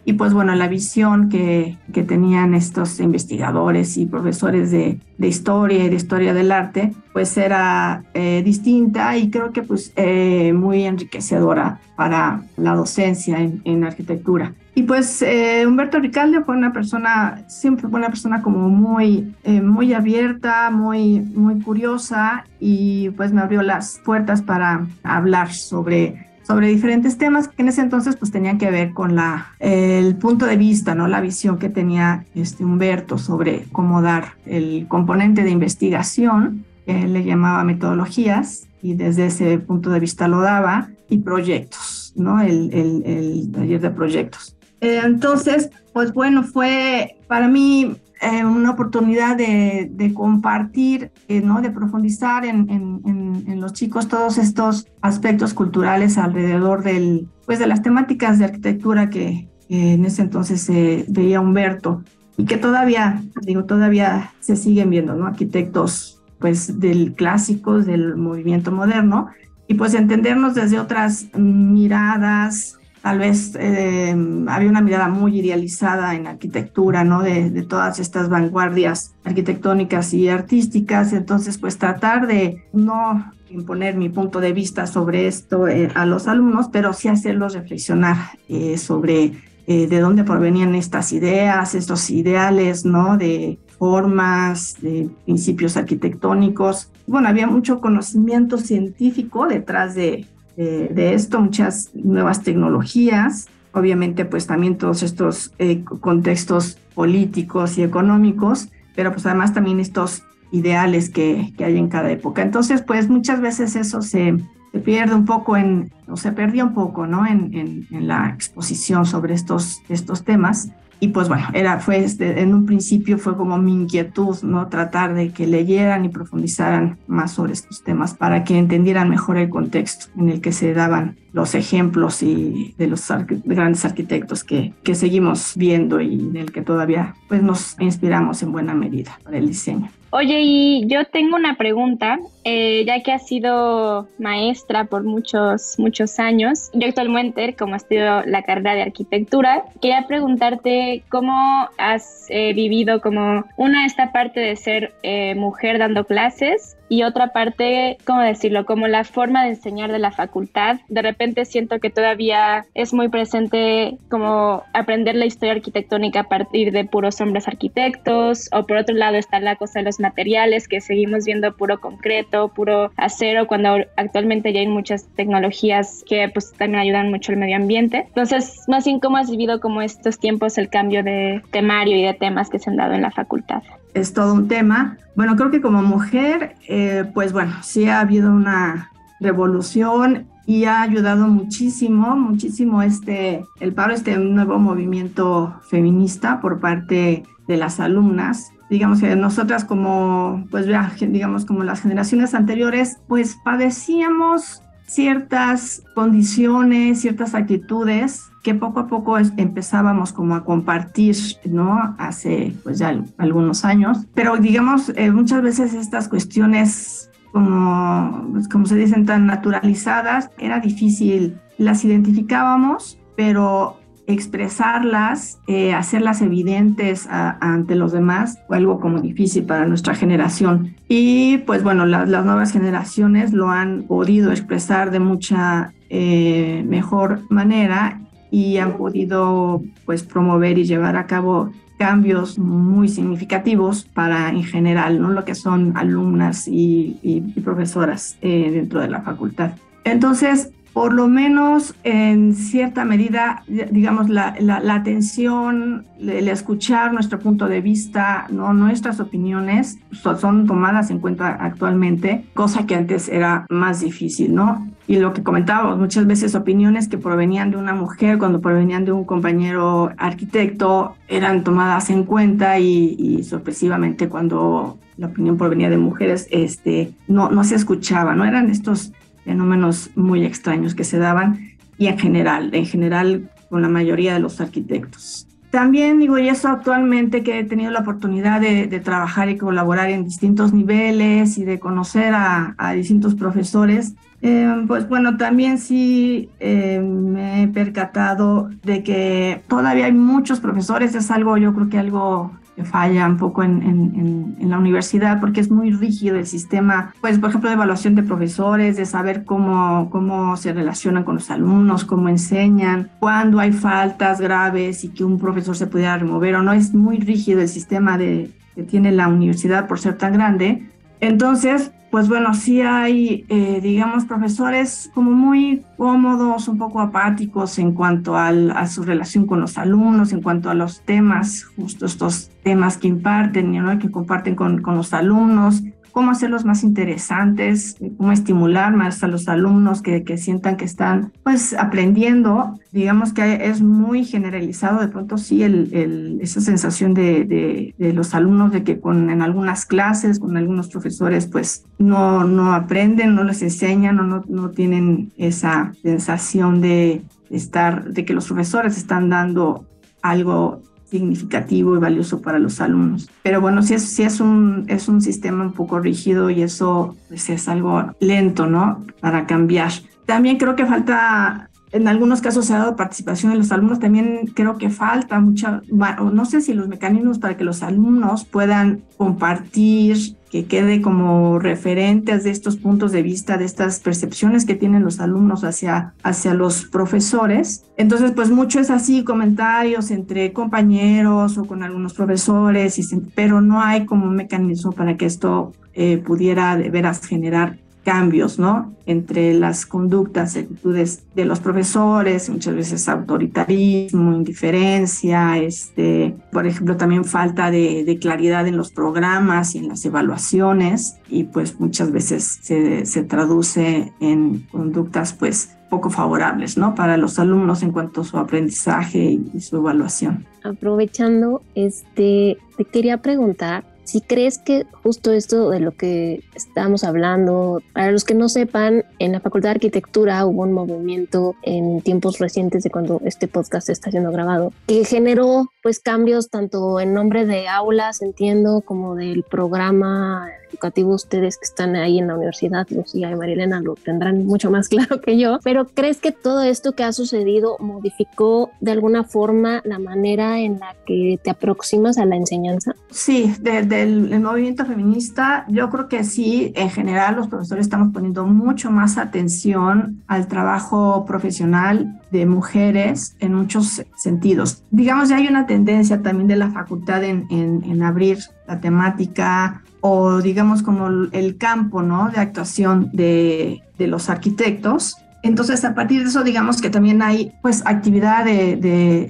Y 0.04 0.14
pues 0.14 0.32
bueno, 0.32 0.54
la 0.54 0.66
visión 0.66 1.28
que, 1.28 1.76
que 1.92 2.02
tenían 2.02 2.54
estos 2.54 2.98
investigadores 2.98 3.96
y 3.96 4.06
profesores 4.06 4.72
de, 4.72 4.98
de, 5.16 5.28
historia 5.28 5.84
y 5.84 5.88
de 5.90 5.94
historia 5.94 6.34
del 6.34 6.50
arte, 6.50 6.92
pues 7.12 7.36
era 7.36 8.02
eh, 8.14 8.42
distinta 8.44 9.16
y 9.16 9.30
creo 9.30 9.52
que 9.52 9.62
pues 9.62 9.92
eh, 9.94 10.52
muy 10.54 10.84
enriquecedora 10.84 11.78
para 11.96 12.42
la 12.56 12.74
docencia 12.74 13.38
en, 13.38 13.62
en 13.64 13.84
arquitectura. 13.84 14.54
Y 14.74 14.82
pues 14.82 15.22
eh, 15.22 15.64
Humberto 15.66 16.00
Ricalde 16.00 16.40
fue 16.40 16.56
una 16.56 16.72
persona, 16.72 17.44
siempre 17.46 17.88
fue 17.88 18.00
una 18.00 18.08
persona 18.08 18.42
como 18.42 18.70
muy, 18.70 19.34
muy 19.44 19.92
abierta, 19.92 20.70
muy, 20.70 21.20
muy 21.20 21.60
curiosa 21.60 22.44
y 22.58 23.10
pues 23.10 23.32
me 23.32 23.42
abrió 23.42 23.62
las 23.62 24.00
puertas 24.04 24.42
para 24.42 24.86
hablar 25.04 25.52
sobre 25.52 26.31
sobre 26.52 26.68
diferentes 26.68 27.16
temas 27.16 27.48
que 27.48 27.62
en 27.62 27.68
ese 27.68 27.80
entonces 27.80 28.16
pues 28.16 28.30
tenían 28.30 28.58
que 28.58 28.70
ver 28.70 28.92
con 28.92 29.16
la, 29.16 29.54
el 29.58 30.16
punto 30.16 30.44
de 30.44 30.58
vista, 30.58 30.94
¿no? 30.94 31.08
la 31.08 31.22
visión 31.22 31.58
que 31.58 31.70
tenía 31.70 32.26
este 32.34 32.62
Humberto 32.62 33.16
sobre 33.16 33.64
cómo 33.72 34.02
dar 34.02 34.34
el 34.44 34.86
componente 34.86 35.44
de 35.44 35.50
investigación, 35.50 36.66
que 36.84 37.04
él 37.04 37.14
le 37.14 37.24
llamaba 37.24 37.64
metodologías, 37.64 38.66
y 38.82 38.94
desde 38.94 39.26
ese 39.26 39.58
punto 39.58 39.88
de 39.90 40.00
vista 40.00 40.28
lo 40.28 40.40
daba, 40.40 40.90
y 41.08 41.18
proyectos, 41.18 42.12
¿no? 42.16 42.42
el, 42.42 42.70
el, 42.74 43.02
el 43.06 43.52
taller 43.52 43.80
de 43.80 43.90
proyectos. 43.90 44.54
Entonces, 44.80 45.70
pues 45.94 46.12
bueno, 46.12 46.42
fue 46.42 47.16
para 47.28 47.48
mí 47.48 47.96
eh, 48.22 48.44
una 48.44 48.70
oportunidad 48.70 49.36
de, 49.36 50.12
compartir, 50.14 51.10
eh, 51.26 51.40
¿no? 51.40 51.60
de 51.60 51.70
profundizar 51.70 52.44
en, 52.44 52.70
en, 52.70 53.60
los 53.60 53.72
chicos 53.72 54.08
todos 54.08 54.38
estos 54.38 54.86
aspectos 55.02 55.54
culturales 55.54 56.18
alrededor 56.18 56.82
del, 56.82 57.28
pues 57.46 57.58
de 57.60 57.66
las 57.66 57.82
temáticas 57.82 58.38
de 58.38 58.46
arquitectura 58.46 59.08
que, 59.10 59.48
en 59.68 60.04
ese 60.04 60.22
entonces 60.22 60.60
se 60.60 61.04
veía 61.08 61.40
Humberto 61.40 62.02
y 62.36 62.44
que 62.44 62.56
todavía, 62.56 63.22
digo, 63.42 63.64
todavía 63.64 64.32
se 64.40 64.56
siguen 64.56 64.90
viendo, 64.90 65.14
¿no? 65.14 65.26
Arquitectos, 65.26 66.22
pues, 66.38 66.78
del 66.80 67.14
clásicos, 67.14 67.86
del 67.86 68.16
movimiento 68.16 68.70
moderno, 68.70 69.28
y 69.68 69.74
pues 69.74 69.94
entendernos 69.94 70.54
desde 70.54 70.78
otras 70.78 71.26
miradas, 71.36 72.78
tal 73.02 73.18
vez 73.18 73.56
eh, 73.58 74.14
había 74.46 74.70
una 74.70 74.80
mirada 74.80 75.08
muy 75.08 75.40
idealizada 75.40 76.14
en 76.14 76.28
arquitectura, 76.28 77.02
¿no? 77.04 77.22
De, 77.22 77.62
todas 77.62 77.98
estas 77.98 78.28
vanguardias 78.28 79.14
arquitectónicas 79.24 80.14
y 80.14 80.28
artísticas, 80.28 81.12
entonces 81.12 81.58
pues 81.58 81.78
tratar 81.78 82.26
de 82.26 82.64
no 82.72 83.32
imponer 83.50 83.96
mi 83.96 84.08
punto 84.08 84.40
de 84.40 84.52
vista 84.52 84.86
sobre 84.86 85.26
esto 85.26 85.68
eh, 85.68 85.90
a 85.94 86.06
los 86.06 86.28
alumnos, 86.28 86.68
pero 86.72 86.92
sí 86.92 87.08
hacerlos 87.08 87.54
reflexionar 87.54 88.16
eh, 88.48 88.78
sobre 88.78 89.32
de 89.64 90.00
dónde 90.00 90.24
provenían 90.24 90.74
estas 90.74 91.12
ideas, 91.12 91.74
estos 91.74 92.10
ideales, 92.10 92.84
¿no? 92.84 93.16
De 93.16 93.58
formas, 93.78 94.76
de 94.82 95.08
principios 95.24 95.76
arquitectónicos. 95.76 96.90
Bueno, 97.06 97.28
había 97.28 97.46
mucho 97.46 97.80
conocimiento 97.80 98.58
científico 98.58 99.46
detrás 99.46 99.94
de, 99.94 100.26
de, 100.56 101.14
esto, 101.14 101.40
muchas 101.40 101.90
nuevas 101.94 102.42
tecnologías, 102.42 103.48
obviamente 103.72 104.24
pues 104.24 104.46
también 104.46 104.76
todos 104.76 105.02
estos 105.02 105.52
eh, 105.58 105.82
contextos 105.84 106.78
políticos 106.94 107.78
y 107.78 107.82
económicos, 107.82 108.68
pero 108.94 109.12
pues 109.12 109.24
además 109.26 109.54
también 109.54 109.80
estos 109.80 110.22
ideales 110.50 111.08
que, 111.08 111.54
que 111.56 111.64
hay 111.64 111.78
en 111.78 111.88
cada 111.88 112.10
época. 112.10 112.42
Entonces 112.42 112.82
pues 112.82 113.08
muchas 113.08 113.40
veces 113.40 113.74
eso 113.76 114.02
se, 114.02 114.36
se 114.72 114.78
pierde 114.78 115.14
un 115.14 115.24
poco 115.24 115.56
en, 115.56 115.90
o 116.08 116.16
se 116.16 116.32
perdió 116.32 116.64
un 116.66 116.74
poco, 116.74 117.06
¿no? 117.06 117.26
En, 117.26 117.54
en, 117.54 117.86
en, 117.90 118.06
la 118.06 118.28
exposición 118.28 119.06
sobre 119.06 119.34
estos, 119.34 119.82
estos 119.88 120.24
temas. 120.24 120.70
Y 121.02 121.08
pues 121.08 121.26
bueno, 121.26 121.48
era, 121.52 121.80
fue 121.80 122.04
este, 122.04 122.42
en 122.42 122.54
un 122.54 122.64
principio 122.64 123.18
fue 123.18 123.36
como 123.36 123.58
mi 123.58 123.72
inquietud, 123.72 124.36
¿no? 124.44 124.68
Tratar 124.68 125.14
de 125.14 125.32
que 125.32 125.48
leyeran 125.48 126.04
y 126.04 126.08
profundizaran 126.10 126.96
más 127.08 127.32
sobre 127.32 127.54
estos 127.54 127.82
temas 127.82 128.14
para 128.14 128.44
que 128.44 128.56
entendieran 128.56 129.10
mejor 129.10 129.36
el 129.36 129.48
contexto 129.48 130.06
en 130.16 130.28
el 130.28 130.40
que 130.40 130.52
se 130.52 130.74
daban 130.74 131.16
los 131.32 131.56
ejemplos 131.56 132.22
y 132.22 132.76
de 132.78 132.86
los 132.86 133.12
grandes 133.44 133.84
arquitectos 133.84 134.44
que, 134.44 134.74
que 134.84 134.94
seguimos 134.94 135.54
viendo 135.56 136.00
y 136.00 136.20
en 136.20 136.36
el 136.36 136.52
que 136.52 136.62
todavía 136.62 137.16
pues 137.28 137.42
nos 137.42 137.74
inspiramos 137.80 138.40
en 138.44 138.52
buena 138.52 138.72
medida 138.72 139.18
para 139.24 139.38
el 139.38 139.48
diseño. 139.48 139.90
Oye, 140.14 140.40
y 140.42 140.86
yo 140.88 141.06
tengo 141.06 141.36
una 141.36 141.56
pregunta, 141.56 142.18
eh, 142.44 142.84
ya 142.86 143.02
que 143.02 143.12
has 143.12 143.26
sido 143.26 144.08
maestra 144.18 144.84
por 144.84 145.04
muchos, 145.04 145.76
muchos 145.78 146.18
años. 146.18 146.68
Yo 146.74 146.86
actualmente, 146.86 147.54
como 147.56 147.76
estudio 147.76 148.22
la 148.26 148.42
carrera 148.42 148.74
de 148.74 148.82
arquitectura, 148.82 149.64
quería 149.80 150.06
preguntarte 150.06 151.02
cómo 151.08 151.66
has 151.78 152.26
eh, 152.28 152.52
vivido 152.52 153.00
como 153.00 153.46
una 153.56 153.86
esta 153.86 154.12
parte 154.12 154.38
de 154.40 154.54
ser 154.56 154.92
eh, 155.02 155.34
mujer 155.34 155.78
dando 155.78 156.04
clases 156.04 156.76
y 156.92 157.04
otra 157.04 157.28
parte, 157.28 157.96
¿cómo 158.04 158.20
decirlo? 158.20 158.66
Como 158.66 158.86
la 158.86 159.04
forma 159.04 159.44
de 159.44 159.48
enseñar 159.48 159.90
de 159.90 159.98
la 159.98 160.10
facultad. 160.10 160.76
De 160.88 161.00
repente 161.00 161.46
siento 161.46 161.78
que 161.80 161.88
todavía 161.88 162.66
es 162.74 162.92
muy 162.92 163.08
presente 163.08 163.96
como 164.10 164.62
aprender 164.74 165.14
la 165.14 165.24
historia 165.24 165.54
arquitectónica 165.54 166.20
a 166.20 166.28
partir 166.28 166.70
de 166.70 166.84
puros 166.84 167.18
hombres 167.22 167.48
arquitectos, 167.48 168.50
o 168.52 168.66
por 168.66 168.76
otro 168.76 168.94
lado 168.94 169.16
está 169.16 169.40
la 169.40 169.56
cosa 169.56 169.78
de 169.78 169.86
los 169.86 170.00
materiales, 170.00 170.68
que 170.68 170.82
seguimos 170.82 171.24
viendo 171.24 171.56
puro 171.56 171.80
concreto, 171.80 172.48
puro 172.48 172.92
acero, 172.98 173.46
cuando 173.46 173.74
actualmente 173.96 174.52
ya 174.52 174.60
hay 174.60 174.68
muchas 174.68 175.08
tecnologías 175.16 176.04
que 176.06 176.28
pues 176.28 176.52
también 176.52 176.82
ayudan 176.82 177.08
mucho 177.08 177.32
al 177.32 177.38
medio 177.38 177.56
ambiente. 177.56 178.04
Entonces, 178.08 178.64
más 178.68 178.84
bien, 178.84 179.00
¿cómo 179.00 179.16
has 179.16 179.30
vivido 179.30 179.60
como 179.60 179.80
estos 179.80 180.18
tiempos 180.18 180.58
el 180.58 180.68
cambio 180.68 181.02
de 181.02 181.40
temario 181.52 181.96
y 181.96 182.02
de 182.02 182.12
temas 182.12 182.50
que 182.50 182.58
se 182.58 182.68
han 182.68 182.76
dado 182.76 182.92
en 182.92 183.00
la 183.00 183.10
facultad? 183.10 183.62
Es 183.94 184.12
todo 184.12 184.34
un 184.34 184.48
tema. 184.48 184.96
Bueno, 185.14 185.36
creo 185.36 185.50
que 185.50 185.60
como 185.60 185.82
mujer, 185.82 186.54
eh, 186.68 187.10
pues 187.14 187.32
bueno, 187.32 187.52
sí 187.62 187.86
ha 187.86 188.00
habido 188.00 188.32
una 188.32 188.90
revolución 189.20 190.26
y 190.46 190.64
ha 190.64 190.82
ayudado 190.82 191.28
muchísimo, 191.28 192.16
muchísimo 192.16 192.82
este, 192.82 193.44
el 193.60 193.72
paro, 193.72 193.94
este 193.94 194.16
nuevo 194.16 194.58
movimiento 194.58 195.60
feminista 195.68 196.40
por 196.40 196.60
parte 196.60 197.24
de 197.46 197.56
las 197.56 197.78
alumnas. 197.80 198.50
Digamos 198.68 199.00
que 199.00 199.14
nosotras 199.14 199.64
como, 199.64 200.46
pues 200.50 200.66
digamos 200.66 201.44
como 201.44 201.62
las 201.62 201.82
generaciones 201.82 202.34
anteriores, 202.34 202.98
pues 203.06 203.36
padecíamos 203.44 204.62
ciertas 204.92 205.82
condiciones, 205.94 207.00
ciertas 207.00 207.34
actitudes 207.34 208.30
que 208.42 208.54
poco 208.54 208.80
a 208.80 208.86
poco 208.88 209.16
empezábamos 209.18 210.12
como 210.12 210.34
a 210.34 210.44
compartir, 210.44 211.16
¿no? 211.44 211.94
Hace 211.98 212.54
pues 212.62 212.78
ya 212.78 213.02
algunos 213.16 213.64
años, 213.64 214.06
pero 214.14 214.36
digamos, 214.36 214.92
eh, 214.96 215.10
muchas 215.10 215.42
veces 215.42 215.74
estas 215.74 216.08
cuestiones 216.08 217.10
como, 217.32 218.28
pues, 218.32 218.48
como 218.48 218.66
se 218.66 218.76
dicen 218.76 219.06
tan 219.06 219.26
naturalizadas, 219.26 220.30
era 220.38 220.60
difícil, 220.60 221.38
las 221.56 221.84
identificábamos, 221.84 222.98
pero 223.16 223.78
expresarlas, 224.14 225.40
eh, 225.46 225.72
hacerlas 225.74 226.22
evidentes 226.22 227.08
ante 227.10 227.74
los 227.74 227.92
demás 227.92 228.38
fue 228.46 228.56
algo 228.56 228.80
como 228.80 229.00
difícil 229.00 229.44
para 229.44 229.66
nuestra 229.66 229.94
generación. 229.94 230.74
Y 230.88 231.38
pues 231.38 231.62
bueno, 231.62 231.86
las 231.86 232.24
nuevas 232.24 232.52
generaciones 232.52 233.32
lo 233.32 233.50
han 233.50 233.84
podido 233.84 234.30
expresar 234.30 234.90
de 234.90 235.00
mucha 235.00 235.72
eh, 235.90 236.64
mejor 236.66 237.20
manera 237.28 238.00
y 238.30 238.56
han 238.56 238.76
podido 238.76 239.62
pues 239.84 240.02
promover 240.02 240.58
y 240.58 240.64
llevar 240.64 240.96
a 240.96 241.06
cabo 241.06 241.50
cambios 241.78 242.38
muy 242.38 242.88
significativos 242.88 243.84
para 243.84 244.30
en 244.30 244.44
general, 244.44 245.02
¿no? 245.02 245.10
Lo 245.10 245.24
que 245.24 245.34
son 245.34 245.76
alumnas 245.76 246.46
y, 246.46 247.20
profesoras 247.44 248.16
eh, 248.22 248.50
dentro 248.52 248.80
de 248.80 248.88
la 248.88 249.02
facultad. 249.02 249.52
Entonces, 249.84 250.52
por 250.72 250.94
lo 250.94 251.06
menos 251.06 251.74
en 251.84 252.34
cierta 252.34 252.84
medida, 252.84 253.42
digamos, 253.46 254.08
la, 254.08 254.34
la, 254.40 254.74
atención, 254.74 255.84
el 256.00 256.28
escuchar 256.28 256.94
nuestro 256.94 257.18
punto 257.18 257.46
de 257.46 257.60
vista, 257.60 258.26
¿no? 258.30 258.54
nuestras 258.54 258.98
opiniones 258.98 259.78
son 259.92 260.46
tomadas 260.46 260.90
en 260.90 260.98
cuenta 260.98 261.28
actualmente, 261.28 262.24
cosa 262.34 262.66
que 262.66 262.74
antes 262.74 263.08
era 263.08 263.46
más 263.50 263.80
difícil, 263.80 264.34
¿no? 264.34 264.66
Y 264.88 264.96
lo 264.96 265.12
que 265.12 265.22
comentábamos, 265.22 265.78
muchas 265.78 266.06
veces 266.06 266.34
opiniones 266.34 266.88
que 266.88 266.98
provenían 266.98 267.50
de 267.50 267.56
una 267.56 267.74
mujer, 267.74 268.18
cuando 268.18 268.40
provenían 268.40 268.84
de 268.84 268.92
un 268.92 269.04
compañero 269.04 269.92
arquitecto, 269.96 270.96
eran 271.06 271.44
tomadas 271.44 271.90
en 271.90 272.04
cuenta 272.04 272.58
y, 272.58 272.96
y 272.98 273.22
sorpresivamente 273.22 274.08
cuando 274.08 274.78
la 274.96 275.06
opinión 275.06 275.36
provenía 275.36 275.70
de 275.70 275.78
mujeres, 275.78 276.28
este, 276.30 276.92
no, 277.08 277.30
no 277.30 277.44
se 277.44 277.54
escuchaba, 277.54 278.14
¿no? 278.14 278.24
Eran 278.24 278.50
estos 278.50 278.92
fenómenos 279.24 279.90
muy 279.94 280.24
extraños 280.24 280.74
que 280.74 280.84
se 280.84 280.98
daban 280.98 281.52
y 281.78 281.86
en 281.86 281.98
general, 281.98 282.50
en 282.54 282.66
general 282.66 283.30
con 283.50 283.62
la 283.62 283.68
mayoría 283.68 284.14
de 284.14 284.20
los 284.20 284.40
arquitectos. 284.40 285.26
También 285.50 285.98
digo, 285.98 286.16
y 286.16 286.30
eso 286.30 286.48
actualmente 286.48 287.22
que 287.22 287.38
he 287.38 287.44
tenido 287.44 287.70
la 287.70 287.80
oportunidad 287.80 288.40
de, 288.40 288.66
trabajar 288.80 289.28
y 289.28 289.36
colaborar 289.36 289.90
en 289.90 290.04
distintos 290.04 290.54
niveles 290.54 291.36
y 291.36 291.44
de 291.44 291.58
conocer 291.58 292.14
a, 292.14 292.72
distintos 292.74 293.14
profesores, 293.14 293.94
eh, 294.22 294.64
pues 294.66 294.88
bueno, 294.88 295.18
también 295.18 295.58
sí 295.58 296.30
eh, 296.40 296.80
me 296.80 297.42
he 297.42 297.48
percatado 297.48 298.48
de 298.62 298.82
que 298.82 299.42
todavía 299.46 299.84
hay 299.86 299.92
muchos 299.92 300.40
profesores, 300.40 300.94
es 300.94 301.10
algo, 301.10 301.36
yo 301.36 301.52
creo 301.52 301.68
que 301.68 301.78
algo 301.78 302.32
falla 302.64 303.06
un 303.06 303.16
poco 303.16 303.42
en, 303.42 304.36
la 304.40 304.58
universidad 304.58 305.20
porque 305.20 305.40
es 305.40 305.50
muy 305.50 305.70
rígido 305.70 306.16
el 306.16 306.26
sistema, 306.26 306.92
pues 307.00 307.18
por 307.18 307.30
ejemplo 307.30 307.48
de 307.48 307.54
evaluación 307.54 307.94
de 307.94 308.02
profesores, 308.02 308.76
de 308.76 308.84
saber 308.84 309.24
cómo, 309.24 309.88
cómo 309.90 310.36
se 310.36 310.52
relacionan 310.52 311.04
con 311.04 311.14
los 311.14 311.30
alumnos, 311.30 311.84
cómo 311.84 312.08
enseñan, 312.08 312.90
cuándo 312.98 313.40
hay 313.40 313.52
faltas 313.52 314.20
graves 314.20 314.84
y 314.84 314.88
que 314.88 315.04
un 315.04 315.18
profesor 315.18 315.56
se 315.56 315.66
pudiera 315.66 315.96
remover 315.96 316.34
o 316.34 316.42
no, 316.42 316.52
es 316.52 316.74
muy 316.74 316.98
rígido 316.98 317.40
el 317.40 317.48
sistema 317.48 317.96
de, 317.96 318.30
que 318.54 318.62
tiene 318.62 318.92
la 318.92 319.08
universidad 319.08 319.66
por 319.66 319.78
ser 319.78 319.96
tan 319.96 320.12
grande. 320.12 320.66
Entonces, 321.02 321.72
pues 321.90 322.08
bueno, 322.08 322.32
sí 322.32 322.62
hay, 322.62 323.26
eh, 323.28 323.60
digamos, 323.60 324.04
profesores 324.04 324.88
como 324.94 325.10
muy 325.10 325.64
cómodos, 325.76 326.46
un 326.46 326.58
poco 326.58 326.80
apáticos 326.80 327.58
en 327.58 327.72
cuanto 327.72 328.16
a 328.16 328.66
su 328.68 328.84
relación 328.84 329.26
con 329.26 329.40
los 329.40 329.58
alumnos, 329.58 330.12
en 330.12 330.22
cuanto 330.22 330.48
a 330.48 330.54
los 330.54 330.82
temas, 330.82 331.42
justo 331.56 331.86
estos 331.86 332.30
temas 332.44 332.78
que 332.78 332.86
imparten, 332.86 333.52
¿no? 333.52 333.76
que 333.80 333.90
comparten 333.90 334.36
con, 334.36 334.62
con 334.62 334.76
los 334.76 334.94
alumnos, 334.94 335.64
cómo 335.92 336.10
hacerlos 336.10 336.44
más 336.44 336.64
interesantes, 336.64 337.76
cómo 337.96 338.12
estimular 338.12 338.74
más 338.74 339.02
a 339.04 339.08
los 339.08 339.28
alumnos 339.28 339.82
que, 339.82 340.02
que, 340.02 340.18
sientan 340.18 340.56
que 340.56 340.64
están 340.64 341.12
pues 341.22 341.54
aprendiendo. 341.54 342.58
Digamos 342.72 343.12
que 343.12 343.46
es 343.46 343.60
muy 343.60 344.04
generalizado 344.04 344.80
de 344.80 344.88
pronto 344.88 345.18
sí 345.18 345.42
el, 345.42 345.68
el, 345.72 346.18
esa 346.22 346.40
sensación 346.40 346.94
de, 346.94 347.74
de, 347.78 347.92
los 347.92 348.14
alumnos 348.14 348.52
de 348.52 348.64
que 348.64 348.80
con, 348.80 349.10
en 349.10 349.20
algunas 349.20 349.66
clases, 349.66 350.18
con 350.18 350.36
algunos 350.36 350.68
profesores 350.68 351.26
pues 351.26 351.66
no, 351.78 352.24
no 352.24 352.54
aprenden, 352.54 353.14
no 353.14 353.22
les 353.22 353.42
enseñan 353.42 354.00
o 354.00 354.04
no, 354.04 354.24
no 354.26 354.50
tienen 354.50 355.12
esa 355.18 355.72
sensación 355.82 356.62
de 356.62 357.02
estar, 357.28 357.92
de 357.92 358.04
que 358.04 358.14
los 358.14 358.26
profesores 358.26 358.78
están 358.78 359.10
dando 359.10 359.66
algo 360.00 360.62
significativo 360.92 361.74
y 361.74 361.78
valioso 361.78 362.20
para 362.20 362.38
los 362.38 362.60
alumnos. 362.60 363.08
Pero 363.22 363.40
bueno, 363.40 363.62
sí 363.62 363.72
es, 363.72 363.82
sí 363.82 364.02
es, 364.02 364.20
un, 364.20 364.66
es 364.68 364.88
un 364.88 365.00
sistema 365.00 365.42
un 365.42 365.52
poco 365.52 365.80
rígido 365.80 366.28
y 366.28 366.42
eso 366.42 366.94
pues, 367.08 367.30
es 367.30 367.48
algo 367.48 367.94
lento, 367.98 368.46
¿no? 368.46 368.84
Para 369.00 369.26
cambiar. 369.26 369.72
También 370.04 370.36
creo 370.36 370.54
que 370.54 370.66
falta 370.66 371.48
en 371.72 371.88
algunos 371.88 372.20
casos 372.20 372.46
se 372.46 372.54
ha 372.54 372.58
dado 372.58 372.76
participación 372.76 373.32
de 373.32 373.38
los 373.38 373.50
alumnos, 373.50 373.80
también 373.80 374.30
creo 374.34 374.58
que 374.58 374.68
falta 374.68 375.18
mucha, 375.20 375.62
no 375.70 376.24
sé 376.26 376.42
si 376.42 376.52
los 376.52 376.68
mecanismos 376.68 377.18
para 377.18 377.36
que 377.36 377.44
los 377.44 377.62
alumnos 377.62 378.24
puedan 378.26 378.82
compartir, 378.98 380.16
que 380.30 380.44
quede 380.44 380.80
como 380.80 381.38
referentes 381.38 382.24
de 382.24 382.30
estos 382.30 382.56
puntos 382.56 382.92
de 382.92 383.02
vista, 383.02 383.36
de 383.36 383.44
estas 383.44 383.80
percepciones 383.80 384.44
que 384.44 384.54
tienen 384.54 384.82
los 384.82 385.00
alumnos 385.00 385.44
hacia, 385.44 385.92
hacia 386.02 386.32
los 386.32 386.64
profesores. 386.64 387.64
Entonces, 387.76 388.12
pues 388.12 388.30
mucho 388.30 388.58
es 388.60 388.70
así, 388.70 389.04
comentarios 389.04 389.90
entre 389.90 390.32
compañeros 390.32 391.36
o 391.36 391.44
con 391.44 391.62
algunos 391.62 391.94
profesores, 391.94 392.80
pero 393.14 393.40
no 393.40 393.60
hay 393.60 393.84
como 393.84 394.06
mecanismo 394.06 394.72
para 394.72 394.96
que 394.96 395.06
esto 395.06 395.52
eh, 395.74 395.98
pudiera 395.98 396.56
de 396.56 396.70
veras 396.70 397.06
generar 397.06 397.58
cambios, 397.84 398.38
¿no? 398.38 398.74
Entre 398.86 399.34
las 399.34 399.66
conductas, 399.66 400.36
actitudes 400.36 401.04
de 401.14 401.24
los 401.24 401.40
profesores, 401.40 402.28
muchas 402.30 402.54
veces 402.54 402.88
autoritarismo, 402.88 404.12
indiferencia, 404.12 405.38
este, 405.38 406.14
por 406.32 406.46
ejemplo, 406.46 406.76
también 406.76 407.04
falta 407.04 407.50
de, 407.50 407.98
claridad 408.00 408.46
en 408.46 408.56
los 408.56 408.72
programas 408.72 409.54
y 409.54 409.58
en 409.58 409.68
las 409.68 409.84
evaluaciones, 409.84 410.96
y 411.08 411.24
pues 411.24 411.60
muchas 411.60 411.92
veces 411.92 412.40
se, 412.42 412.86
se 412.86 413.02
traduce 413.02 413.92
en 414.00 414.46
conductas, 414.50 415.12
pues, 415.12 415.56
poco 415.68 415.88
favorables, 415.88 416.58
¿no? 416.58 416.74
Para 416.74 416.98
los 416.98 417.18
alumnos 417.18 417.62
en 417.62 417.72
cuanto 417.72 418.02
a 418.02 418.04
su 418.04 418.18
aprendizaje 418.18 419.18
y 419.32 419.40
su 419.40 419.56
evaluación. 419.56 420.26
Aprovechando, 420.44 421.42
este, 421.54 422.36
te 422.58 422.64
quería 422.66 422.98
preguntar 422.98 423.64
si 423.84 424.00
crees 424.00 424.38
que 424.38 424.66
justo 424.82 425.12
esto 425.12 425.50
de 425.50 425.60
lo 425.60 425.72
que 425.72 426.22
estamos 426.34 426.84
hablando, 426.84 427.62
para 427.72 427.90
los 427.90 428.04
que 428.04 428.14
no 428.14 428.28
sepan, 428.28 428.84
en 428.98 429.12
la 429.12 429.20
Facultad 429.20 429.50
de 429.50 429.56
Arquitectura 429.56 430.24
hubo 430.26 430.42
un 430.42 430.52
movimiento 430.52 431.34
en 431.42 431.80
tiempos 431.82 432.18
recientes 432.18 432.62
de 432.62 432.70
cuando 432.70 433.00
este 433.04 433.28
podcast 433.28 433.68
está 433.68 433.90
siendo 433.90 434.12
grabado, 434.12 434.52
que 434.66 434.84
generó 434.84 435.48
pues 435.62 435.80
cambios 435.80 436.30
tanto 436.30 436.80
en 436.80 436.94
nombre 436.94 437.26
de 437.26 437.48
aulas, 437.48 438.02
entiendo, 438.02 438.62
como 438.62 438.94
del 438.94 439.24
programa 439.24 440.28
educativo. 440.52 440.94
Ustedes 440.94 441.38
que 441.38 441.44
están 441.44 441.76
ahí 441.76 441.98
en 441.98 442.08
la 442.08 442.16
universidad, 442.16 442.66
Lucía 442.70 443.10
y 443.10 443.16
Marilena, 443.16 443.60
lo 443.60 443.74
tendrán 443.74 444.26
mucho 444.26 444.50
más 444.50 444.68
claro 444.68 445.00
que 445.00 445.18
yo. 445.18 445.38
Pero 445.42 445.66
¿crees 445.66 445.98
que 445.98 446.12
todo 446.12 446.42
esto 446.42 446.72
que 446.72 446.84
ha 446.84 446.92
sucedido 446.92 447.56
modificó 447.58 448.50
de 448.60 448.72
alguna 448.72 449.04
forma 449.04 449.62
la 449.64 449.78
manera 449.78 450.40
en 450.40 450.60
la 450.60 450.74
que 450.86 451.18
te 451.22 451.30
aproximas 451.30 451.98
a 451.98 452.04
la 452.04 452.16
enseñanza? 452.16 452.74
Sí, 452.90 453.34
desde 453.40 453.82
el, 453.82 454.20
movimiento 454.22 454.64
feminista, 454.64 455.44
yo 455.48 455.68
creo 455.68 455.88
que 455.88 456.04
sí, 456.04 456.52
en 456.54 456.70
general 456.70 457.16
los 457.16 457.26
profesores 457.28 457.66
estamos 457.66 457.92
poniendo 457.92 458.24
mucho 458.24 458.70
más 458.70 458.98
atención 458.98 460.02
al 460.06 460.28
trabajo 460.28 461.04
profesional 461.06 462.00
de 462.10 462.26
mujeres 462.26 463.16
en 463.18 463.34
muchos 463.34 463.82
sentidos. 463.96 464.62
Digamos, 464.70 465.08
ya 465.08 465.16
hay 465.16 465.26
una 465.26 465.46
tendencia 465.46 466.02
también 466.02 466.28
de 466.28 466.36
la 466.36 466.50
facultad 466.50 467.02
en, 467.02 467.26
en, 467.30 467.64
en 467.64 467.82
abrir 467.82 468.18
la 468.46 468.60
temática 468.60 469.62
o 469.80 470.20
digamos 470.20 470.62
como 470.62 470.88
el 470.88 471.36
campo 471.38 471.82
¿no? 471.82 472.10
de 472.10 472.20
actuación 472.20 472.90
de, 472.92 473.62
de 473.78 473.86
los 473.86 474.08
arquitectos 474.08 474.96
entonces, 475.22 475.64
a 475.64 475.74
partir 475.74 476.02
de 476.02 476.08
eso, 476.08 476.24
digamos 476.24 476.60
que 476.60 476.68
también 476.68 477.00
hay 477.00 477.32
pues 477.42 477.62
actividad 477.64 478.24
de, 478.24 478.56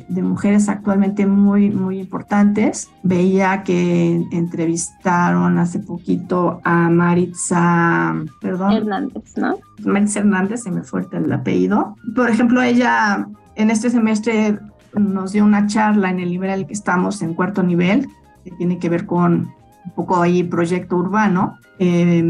de, 0.07 0.23
mujeres 0.23 0.69
actualmente 0.69 1.27
muy, 1.27 1.71
muy 1.71 2.01
importantes. 2.01 2.91
Veía 3.03 3.63
que 3.63 4.23
entrevistaron 4.31 5.59
hace 5.59 5.79
poquito 5.79 6.61
a 6.65 6.91
Maritza, 6.91 8.15
perdón. 8.43 8.73
Hernández, 8.73 9.37
¿no? 9.37 9.57
Maritza 9.85 10.21
Hernández, 10.21 10.63
se 10.65 10.71
me 10.71 10.83
fue 10.83 11.07
el 11.13 11.33
apellido. 11.33 11.97
Por 12.15 12.29
ejemplo, 12.29 12.61
ella 12.61 13.27
en 13.55 13.71
este 13.71 13.89
semestre 13.89 14.59
nos 14.95 15.33
dio 15.33 15.45
una 15.47 15.67
charla 15.67 16.11
en 16.11 16.21
el 16.21 16.31
nivel 16.31 16.51
al 16.51 16.67
que 16.67 16.75
estamos, 16.75 17.23
en 17.23 17.33
cuarto 17.33 17.63
nivel, 17.63 18.07
que 18.45 18.51
tiene 18.53 18.79
que 18.79 18.89
ver 18.89 19.07
con 19.07 19.53
un 19.85 19.91
poco 19.95 20.21
ahí 20.21 20.43
proyecto 20.45 20.97
urbano 20.97 21.59
eh, 21.85 22.23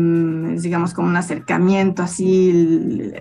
digamos, 0.62 0.94
como 0.94 1.08
un 1.08 1.16
acercamiento 1.16 2.02
así 2.02 3.12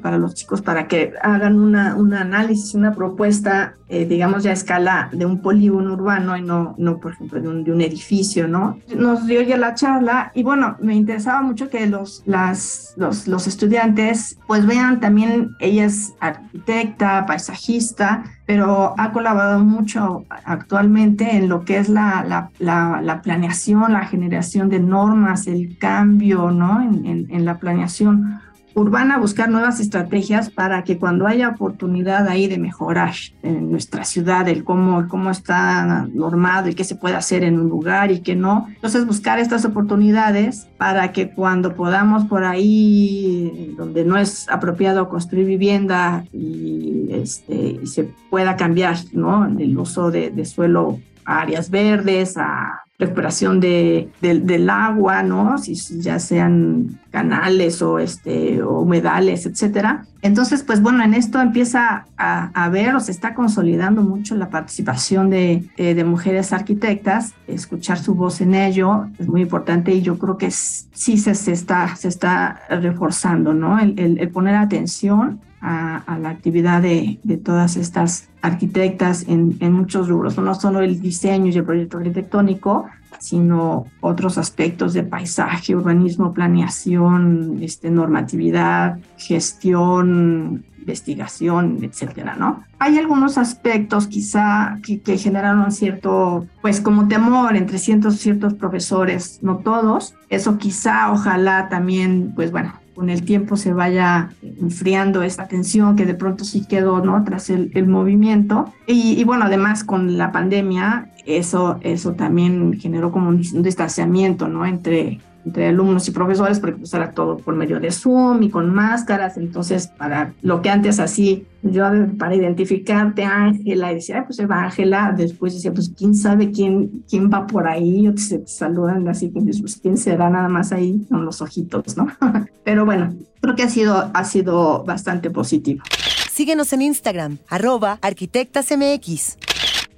para 0.00 0.16
los 0.16 0.32
chicos 0.32 0.62
para 0.62 0.88
que 0.88 1.12
hagan 1.20 1.58
una, 1.58 1.96
un 1.96 2.14
análisis, 2.14 2.74
una 2.74 2.94
propuesta, 2.94 3.74
eh, 3.90 4.06
digamos, 4.06 4.42
ya 4.42 4.52
a 4.52 4.54
escala 4.54 5.10
de 5.12 5.26
un 5.26 5.42
polígono 5.42 5.92
urbano 5.92 6.34
y 6.34 6.40
no, 6.40 6.74
no 6.78 6.98
por 6.98 7.12
ejemplo, 7.12 7.42
de 7.42 7.48
un, 7.48 7.62
de 7.62 7.72
un, 7.72 7.82
edificio, 7.82 8.48
¿no? 8.48 8.78
Nos 8.96 9.26
dio 9.26 9.42
ya 9.42 9.58
la 9.58 9.74
charla 9.74 10.32
y 10.34 10.42
bueno, 10.42 10.78
me 10.80 10.94
interesaba 10.94 11.42
mucho 11.42 11.68
que 11.68 11.86
los, 11.86 12.22
las, 12.24 12.94
los, 12.96 13.28
los 13.28 13.46
estudiantes 13.46 14.38
pues 14.46 14.64
vean 14.64 14.98
también, 14.98 15.50
ella 15.60 15.84
es 15.84 16.14
arquitecta, 16.20 17.26
paisajista, 17.26 18.24
pero 18.46 18.94
ha 18.96 19.12
colaborado 19.12 19.58
mucho 19.64 20.24
actualmente 20.44 21.36
en 21.36 21.48
lo 21.48 21.64
que 21.64 21.78
es 21.78 21.88
la, 21.88 22.24
la, 22.26 22.50
la, 22.60 23.00
la 23.02 23.20
planeación, 23.20 23.92
la 23.92 24.06
generación 24.06 24.68
de 24.68 24.78
normas, 24.78 25.48
el 25.48 25.65
cambio 25.74 26.50
¿no? 26.50 26.80
en, 26.82 27.26
en, 27.30 27.44
la 27.44 27.58
planeación 27.58 28.40
urbana, 28.76 29.18
buscar 29.18 29.48
nuevas 29.48 29.80
estrategias 29.80 30.50
para 30.50 30.84
que 30.84 30.98
cuando 30.98 31.26
haya 31.26 31.48
oportunidad 31.48 32.28
ahí 32.28 32.46
de 32.46 32.58
mejorar 32.58 33.14
en 33.42 33.70
nuestra 33.70 34.04
ciudad, 34.04 34.46
el 34.48 34.64
cómo, 34.64 35.08
cómo 35.08 35.30
está 35.30 36.06
normado 36.12 36.68
y 36.68 36.74
qué 36.74 36.84
se 36.84 36.94
puede 36.94 37.14
hacer 37.14 37.42
en 37.42 37.58
un 37.58 37.70
lugar 37.70 38.10
y 38.10 38.20
qué 38.20 38.36
no. 38.36 38.66
Entonces, 38.74 39.06
buscar 39.06 39.38
estas 39.38 39.64
oportunidades 39.64 40.68
para 40.76 41.12
que 41.12 41.30
cuando 41.30 41.74
podamos 41.74 42.26
por 42.26 42.44
ahí, 42.44 43.74
donde 43.78 44.04
no 44.04 44.18
es 44.18 44.46
apropiado 44.50 45.08
construir 45.08 45.46
vivienda 45.46 46.26
y, 46.30 47.08
este, 47.12 47.80
y 47.82 47.86
se 47.86 48.04
pueda 48.28 48.56
cambiar 48.56 48.98
¿no? 49.12 49.46
el 49.46 49.78
uso 49.78 50.10
de, 50.10 50.28
de 50.30 50.44
suelo 50.44 51.00
a 51.24 51.40
áreas 51.40 51.70
verdes, 51.70 52.36
a 52.36 52.82
recuperación 52.98 53.60
de, 53.60 54.08
del 54.20 54.70
agua, 54.70 55.22
¿no? 55.22 55.58
Si 55.58 55.74
ya 56.00 56.18
sean 56.18 56.98
canales 57.10 57.82
o, 57.82 57.98
este, 57.98 58.62
humedales, 58.62 59.46
etcétera. 59.46 60.06
Entonces, 60.22 60.62
pues 60.62 60.80
bueno, 60.80 61.04
en 61.04 61.14
esto 61.14 61.40
empieza 61.40 62.06
a, 62.16 62.68
ver 62.70 62.94
o 62.94 63.00
se 63.00 63.12
está 63.12 63.34
consolidando 63.34 64.02
mucho 64.02 64.34
la 64.34 64.48
participación 64.48 65.30
de, 65.30 65.64
eh, 65.76 65.94
de, 65.94 66.04
mujeres 66.04 66.52
arquitectas, 66.52 67.34
escuchar 67.46 67.98
su 67.98 68.14
voz 68.14 68.40
en 68.40 68.54
ello 68.54 69.06
es 69.18 69.28
muy 69.28 69.42
importante 69.42 69.92
y 69.92 70.02
yo 70.02 70.18
creo 70.18 70.36
que 70.36 70.50
sí 70.50 71.16
se, 71.18 71.30
está, 71.52 71.94
se 71.96 72.08
está 72.08 72.62
reforzando, 72.68 73.54
¿no? 73.54 73.78
El, 73.78 74.28
poner 74.32 74.56
atención 74.56 75.40
a, 75.66 76.18
la 76.18 76.30
actividad 76.30 76.80
de, 76.80 77.18
todas 77.44 77.76
estas 77.76 78.28
arquitectas 78.40 79.24
en, 79.28 79.56
en, 79.60 79.72
muchos 79.72 80.08
rubros, 80.08 80.38
no 80.38 80.54
solo 80.54 80.80
el 80.80 81.00
diseño 81.00 81.50
y 81.50 81.56
el 81.56 81.64
proyecto 81.64 81.98
arquitectónico, 81.98 82.86
sino 83.18 83.86
otros 84.00 84.38
aspectos 84.38 84.92
de 84.94 85.02
paisaje, 85.02 85.74
urbanismo, 85.74 86.32
planeación, 86.32 87.58
este, 87.62 87.90
normatividad, 87.90 88.98
gestión, 89.16 90.64
investigación, 90.78 91.78
etcétera, 91.82 92.36
¿no? 92.38 92.62
Hay 92.78 92.96
algunos 92.98 93.38
aspectos 93.38 94.06
quizá 94.06 94.78
que, 94.84 95.00
que, 95.00 95.18
generaron 95.18 95.72
cierto, 95.72 96.46
pues 96.62 96.80
como 96.80 97.08
temor 97.08 97.56
entre 97.56 97.78
ciertos, 97.78 98.18
ciertos 98.18 98.54
profesores, 98.54 99.40
no 99.42 99.56
todos. 99.56 100.14
Eso 100.28 100.58
quizá, 100.58 101.10
ojalá 101.10 101.68
también, 101.68 102.32
pues 102.36 102.52
bueno, 102.52 102.74
con 102.96 103.10
el 103.10 103.24
tiempo 103.24 103.56
se 103.56 103.74
vaya 103.74 104.30
enfriando 104.42 105.22
esta 105.22 105.46
tensión 105.46 105.96
que 105.96 106.06
de 106.06 106.14
pronto 106.14 106.44
sí 106.44 106.64
quedó, 106.66 107.04
¿no? 107.04 107.22
Tras 107.24 107.50
el, 107.50 107.86
movimiento. 107.86 108.72
Y, 108.86 109.20
y, 109.20 109.24
bueno, 109.24 109.44
además 109.44 109.84
con 109.84 110.16
la 110.16 110.32
pandemia, 110.32 111.12
eso, 111.26 111.78
eso 111.82 112.14
también 112.14 112.80
generó 112.80 113.12
como 113.12 113.28
un, 113.28 113.42
un 113.52 113.62
distanciamiento, 113.62 114.48
¿no? 114.48 114.64
Entre 114.64 115.20
entre 115.46 115.68
alumnos 115.68 116.08
y 116.08 116.10
profesores, 116.10 116.58
porque 116.58 116.76
pues 116.76 116.92
era 116.92 117.12
todo 117.12 117.36
por 117.38 117.54
medio 117.54 117.78
de 117.78 117.92
Zoom 117.92 118.42
y 118.42 118.50
con 118.50 118.74
máscaras, 118.74 119.36
entonces 119.36 119.86
para 119.86 120.34
lo 120.42 120.60
que 120.60 120.70
antes 120.70 120.98
así, 120.98 121.46
yo 121.62 121.84
para 122.18 122.34
identificarte 122.34 123.24
Ángela, 123.24 123.92
y 123.92 123.94
decía, 123.94 124.24
pues 124.24 124.36
se 124.36 124.46
va 124.46 124.64
Ángela, 124.64 125.14
después 125.16 125.54
decía, 125.54 125.72
pues 125.72 125.92
quién 125.96 126.16
sabe 126.16 126.50
quién, 126.50 127.04
quién 127.08 127.30
va 127.32 127.46
por 127.46 127.68
ahí, 127.68 128.08
o 128.08 128.16
se 128.16 128.40
te 128.40 128.48
saludan 128.48 129.06
así, 129.08 129.28
pues 129.28 129.78
quién 129.80 129.96
será 129.96 130.28
nada 130.28 130.48
más 130.48 130.72
ahí 130.72 131.06
con 131.08 131.24
los 131.24 131.40
ojitos, 131.40 131.96
¿no? 131.96 132.08
Pero 132.64 132.84
bueno, 132.84 133.14
creo 133.40 133.54
que 133.54 133.62
ha 133.62 133.68
sido, 133.68 134.10
ha 134.12 134.24
sido 134.24 134.82
bastante 134.84 135.30
positivo. 135.30 135.84
Síguenos 136.32 136.72
en 136.72 136.82
Instagram, 136.82 137.38
arroba 137.48 137.98
arquitectasmx. 138.02 139.38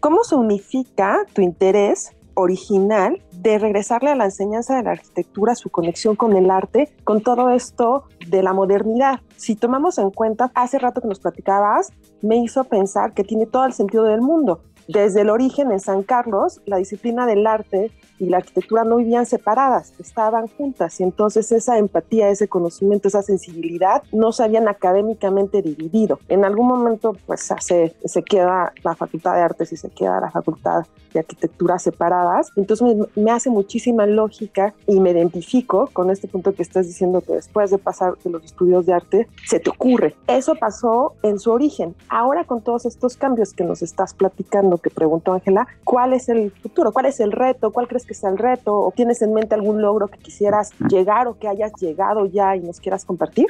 ¿Cómo 0.00 0.22
se 0.24 0.36
unifica 0.36 1.18
tu 1.32 1.40
interés 1.40 2.12
original 2.34 3.20
de 3.42 3.58
regresarle 3.58 4.10
a 4.10 4.16
la 4.16 4.24
enseñanza 4.24 4.76
de 4.76 4.82
la 4.82 4.92
arquitectura, 4.92 5.54
su 5.54 5.70
conexión 5.70 6.16
con 6.16 6.36
el 6.36 6.50
arte, 6.50 6.92
con 7.04 7.22
todo 7.22 7.50
esto 7.50 8.04
de 8.26 8.42
la 8.42 8.52
modernidad. 8.52 9.20
Si 9.36 9.54
tomamos 9.54 9.98
en 9.98 10.10
cuenta, 10.10 10.50
hace 10.54 10.78
rato 10.78 11.00
que 11.00 11.08
nos 11.08 11.20
platicabas, 11.20 11.92
me 12.20 12.36
hizo 12.36 12.64
pensar 12.64 13.12
que 13.12 13.24
tiene 13.24 13.46
todo 13.46 13.64
el 13.64 13.72
sentido 13.72 14.04
del 14.04 14.22
mundo. 14.22 14.62
Desde 14.88 15.20
el 15.20 15.30
origen 15.30 15.70
en 15.70 15.80
San 15.80 16.02
Carlos, 16.02 16.60
la 16.64 16.78
disciplina 16.78 17.26
del 17.26 17.46
arte 17.46 17.92
y 18.18 18.26
la 18.26 18.38
arquitectura 18.38 18.84
no 18.84 18.96
vivían 18.96 19.26
separadas, 19.26 19.92
estaban 19.98 20.48
juntas 20.48 21.00
y 21.00 21.02
entonces 21.02 21.50
esa 21.52 21.78
empatía, 21.78 22.28
ese 22.28 22.48
conocimiento, 22.48 23.08
esa 23.08 23.22
sensibilidad 23.22 24.02
no 24.12 24.32
se 24.32 24.44
habían 24.44 24.68
académicamente 24.68 25.62
dividido. 25.62 26.18
En 26.28 26.44
algún 26.44 26.68
momento 26.68 27.16
pues 27.26 27.48
se, 27.60 27.94
se 28.04 28.22
queda 28.22 28.72
la 28.82 28.94
Facultad 28.94 29.34
de 29.34 29.42
Artes 29.42 29.72
y 29.72 29.76
se 29.76 29.90
queda 29.90 30.20
la 30.20 30.30
Facultad 30.30 30.84
de 31.12 31.20
Arquitectura 31.20 31.78
separadas, 31.78 32.50
entonces 32.56 32.96
me, 33.14 33.22
me 33.22 33.30
hace 33.30 33.50
muchísima 33.50 34.06
lógica 34.06 34.74
y 34.86 35.00
me 35.00 35.10
identifico 35.10 35.88
con 35.92 36.10
este 36.10 36.28
punto 36.28 36.54
que 36.54 36.62
estás 36.62 36.86
diciendo 36.86 37.20
que 37.20 37.34
después 37.34 37.70
de 37.70 37.78
pasar 37.78 38.16
de 38.22 38.30
los 38.30 38.44
estudios 38.44 38.86
de 38.86 38.92
arte 38.92 39.28
se 39.46 39.60
te 39.60 39.70
ocurre. 39.70 40.14
Eso 40.26 40.54
pasó 40.54 41.14
en 41.22 41.38
su 41.38 41.50
origen. 41.50 41.94
Ahora 42.08 42.44
con 42.44 42.62
todos 42.62 42.86
estos 42.86 43.16
cambios 43.16 43.52
que 43.52 43.64
nos 43.64 43.82
estás 43.82 44.14
platicando, 44.14 44.78
que 44.78 44.90
preguntó 44.90 45.32
Ángela, 45.32 45.66
¿cuál 45.84 46.12
es 46.12 46.28
el 46.28 46.50
futuro? 46.50 46.92
¿Cuál 46.92 47.06
es 47.06 47.20
el 47.20 47.32
reto? 47.32 47.72
¿Cuál 47.72 47.88
crees 47.88 48.06
que 48.08 48.14
sea 48.14 48.30
el 48.30 48.38
reto 48.38 48.76
o 48.76 48.90
tienes 48.90 49.22
en 49.22 49.32
mente 49.32 49.54
algún 49.54 49.80
logro 49.80 50.08
que 50.08 50.18
quisieras 50.18 50.72
llegar 50.90 51.28
o 51.28 51.38
que 51.38 51.46
hayas 51.46 51.70
llegado 51.78 52.26
ya 52.26 52.56
y 52.56 52.60
nos 52.60 52.80
quieras 52.80 53.04
compartir? 53.04 53.46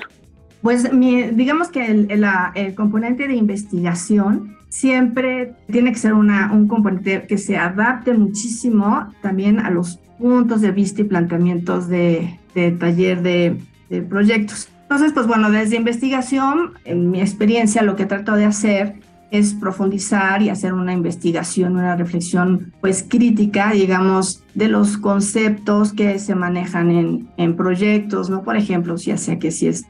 Pues 0.61 0.91
digamos 0.91 1.69
que 1.69 1.87
el, 1.87 2.25
el, 2.55 2.75
componente 2.75 3.29
de 3.29 3.37
investigación 3.37 4.57
siempre 4.69 5.55
tiene 5.71 5.93
que 5.93 5.99
ser 5.99 6.15
una, 6.15 6.53
un 6.53 6.67
componente 6.67 7.27
que 7.27 7.38
se 7.38 7.57
adapte 7.57 8.12
muchísimo 8.12 9.07
también 9.23 9.61
a 9.61 9.71
los 9.71 9.99
puntos 10.19 10.61
de 10.61 10.73
vista 10.73 11.00
y 11.00 11.05
planteamientos 11.05 11.88
de, 11.88 12.38
de 12.55 12.73
taller 12.73 13.23
de, 13.23 13.57
de 13.88 14.03
proyectos. 14.03 14.69
Entonces, 14.83 15.12
pues 15.12 15.27
bueno, 15.27 15.50
desde 15.50 15.77
investigación, 15.77 16.73
en 16.85 17.11
mi 17.11 17.21
experiencia, 17.21 17.83
lo 17.83 17.95
que 17.95 18.07
trato 18.07 18.35
de 18.35 18.47
hacer 18.47 18.95
es 19.30 19.54
profundizar 19.54 20.42
y 20.42 20.49
hacer 20.49 20.73
una 20.73 20.92
investigación, 20.92 21.76
una 21.76 21.97
reflexión 21.97 22.73
pues 22.80 23.04
crítica, 23.06 23.73
digamos, 23.73 24.42
de 24.54 24.68
los 24.68 24.97
conceptos 24.97 25.92
que 25.92 26.18
se 26.18 26.35
manejan 26.35 26.90
en, 26.90 27.28
en 27.37 27.56
proyectos, 27.56 28.30
¿no? 28.30 28.42
Por 28.42 28.56
ejemplo, 28.56 28.97
ya 28.97 29.16
sea 29.16 29.38
que 29.38 29.50
si 29.50 29.68
es 29.68 29.87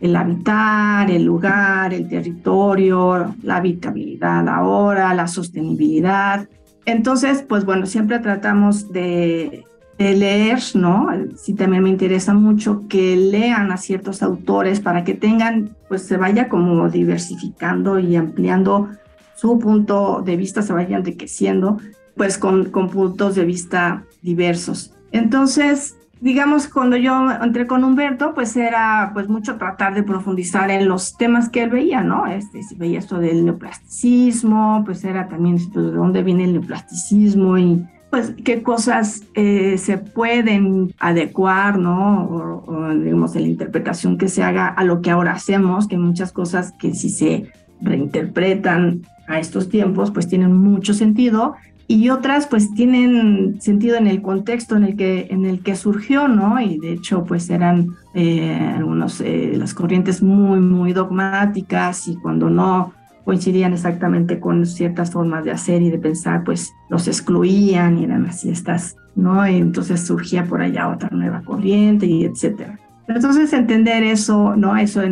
el 0.00 0.16
habitar, 0.16 1.10
el 1.10 1.24
lugar, 1.24 1.94
el 1.94 2.08
territorio, 2.08 3.34
la 3.42 3.56
habitabilidad 3.56 4.48
ahora, 4.48 5.14
la 5.14 5.28
sostenibilidad. 5.28 6.48
Entonces, 6.84 7.44
pues 7.48 7.64
bueno, 7.64 7.86
siempre 7.86 8.18
tratamos 8.18 8.90
de 8.90 9.64
de 9.98 10.16
leer, 10.16 10.60
¿no? 10.74 11.08
Sí, 11.36 11.54
también 11.54 11.82
me 11.82 11.90
interesa 11.90 12.34
mucho 12.34 12.84
que 12.88 13.16
lean 13.16 13.70
a 13.70 13.76
ciertos 13.76 14.22
autores 14.22 14.80
para 14.80 15.04
que 15.04 15.14
tengan, 15.14 15.76
pues 15.88 16.02
se 16.02 16.16
vaya 16.16 16.48
como 16.48 16.88
diversificando 16.88 17.98
y 17.98 18.16
ampliando 18.16 18.88
su 19.36 19.58
punto 19.58 20.22
de 20.24 20.36
vista, 20.36 20.62
se 20.62 20.72
vaya 20.72 20.96
enriqueciendo, 20.96 21.78
pues 22.16 22.38
con, 22.38 22.70
con 22.70 22.88
puntos 22.88 23.34
de 23.34 23.44
vista 23.44 24.04
diversos. 24.22 24.94
Entonces, 25.12 25.96
digamos, 26.20 26.68
cuando 26.68 26.96
yo 26.96 27.30
entré 27.42 27.66
con 27.66 27.82
Humberto, 27.82 28.32
pues 28.32 28.56
era 28.56 29.10
pues 29.12 29.28
mucho 29.28 29.56
tratar 29.56 29.94
de 29.94 30.04
profundizar 30.04 30.70
en 30.70 30.88
los 30.88 31.16
temas 31.16 31.48
que 31.48 31.64
él 31.64 31.70
veía, 31.70 32.02
¿no? 32.02 32.26
Este, 32.26 32.62
si 32.62 32.76
veía 32.76 33.00
esto 33.00 33.18
del 33.18 33.44
neoplasticismo, 33.44 34.82
pues 34.84 35.04
era 35.04 35.28
también 35.28 35.56
esto 35.56 35.82
de 35.82 35.90
dónde 35.90 36.22
viene 36.22 36.44
el 36.44 36.52
neoplasticismo 36.52 37.58
y 37.58 37.84
pues 38.12 38.34
qué 38.44 38.62
cosas 38.62 39.22
eh, 39.32 39.78
se 39.78 39.96
pueden 39.96 40.92
adecuar, 40.98 41.78
¿no? 41.78 42.26
O, 42.66 42.90
digamos, 42.90 43.34
en 43.36 43.42
la 43.44 43.48
interpretación 43.48 44.18
que 44.18 44.28
se 44.28 44.42
haga 44.42 44.68
a 44.68 44.84
lo 44.84 45.00
que 45.00 45.10
ahora 45.10 45.32
hacemos, 45.32 45.88
que 45.88 45.96
muchas 45.96 46.30
cosas 46.30 46.72
que 46.72 46.94
si 46.94 47.08
se 47.08 47.46
reinterpretan 47.80 49.00
a 49.28 49.38
estos 49.38 49.70
tiempos, 49.70 50.10
pues 50.10 50.28
tienen 50.28 50.54
mucho 50.54 50.92
sentido 50.92 51.54
y 51.88 52.10
otras 52.10 52.46
pues 52.46 52.74
tienen 52.74 53.62
sentido 53.62 53.96
en 53.96 54.06
el 54.06 54.20
contexto 54.20 54.76
en 54.76 54.84
el 54.84 54.96
que 54.96 55.28
en 55.30 55.46
el 55.46 55.62
que 55.62 55.74
surgió 55.74 56.28
no 56.28 56.60
y 56.60 56.78
de 56.78 56.92
hecho 56.92 57.24
pues 57.24 57.50
eran 57.50 57.88
eh, 58.14 58.72
algunos 58.76 59.20
eh, 59.20 59.54
las 59.56 59.74
corrientes 59.74 60.22
muy 60.22 60.60
muy 60.60 60.92
dogmáticas 60.92 62.08
y 62.08 62.16
cuando 62.16 62.48
no 62.48 62.92
coincidían 63.24 63.72
exactamente 63.72 64.40
con 64.40 64.66
ciertas 64.66 65.10
formas 65.10 65.44
de 65.44 65.52
hacer 65.52 65.82
y 65.82 65.90
de 65.90 65.98
pensar, 65.98 66.44
pues 66.44 66.72
los 66.90 67.08
excluían 67.08 67.98
y 67.98 68.04
eran 68.04 68.26
así 68.26 68.50
estas, 68.50 68.96
¿no? 69.14 69.44
Entonces 69.44 70.00
surgía 70.06 70.44
por 70.44 70.60
allá 70.60 70.88
otra 70.88 71.08
nueva 71.12 71.42
corriente 71.42 72.06
y 72.06 72.24
etcétera. 72.24 72.78
Entonces 73.08 73.52
entender 73.52 74.04
eso, 74.04 74.56
¿no? 74.56 74.76
Eso 74.76 75.02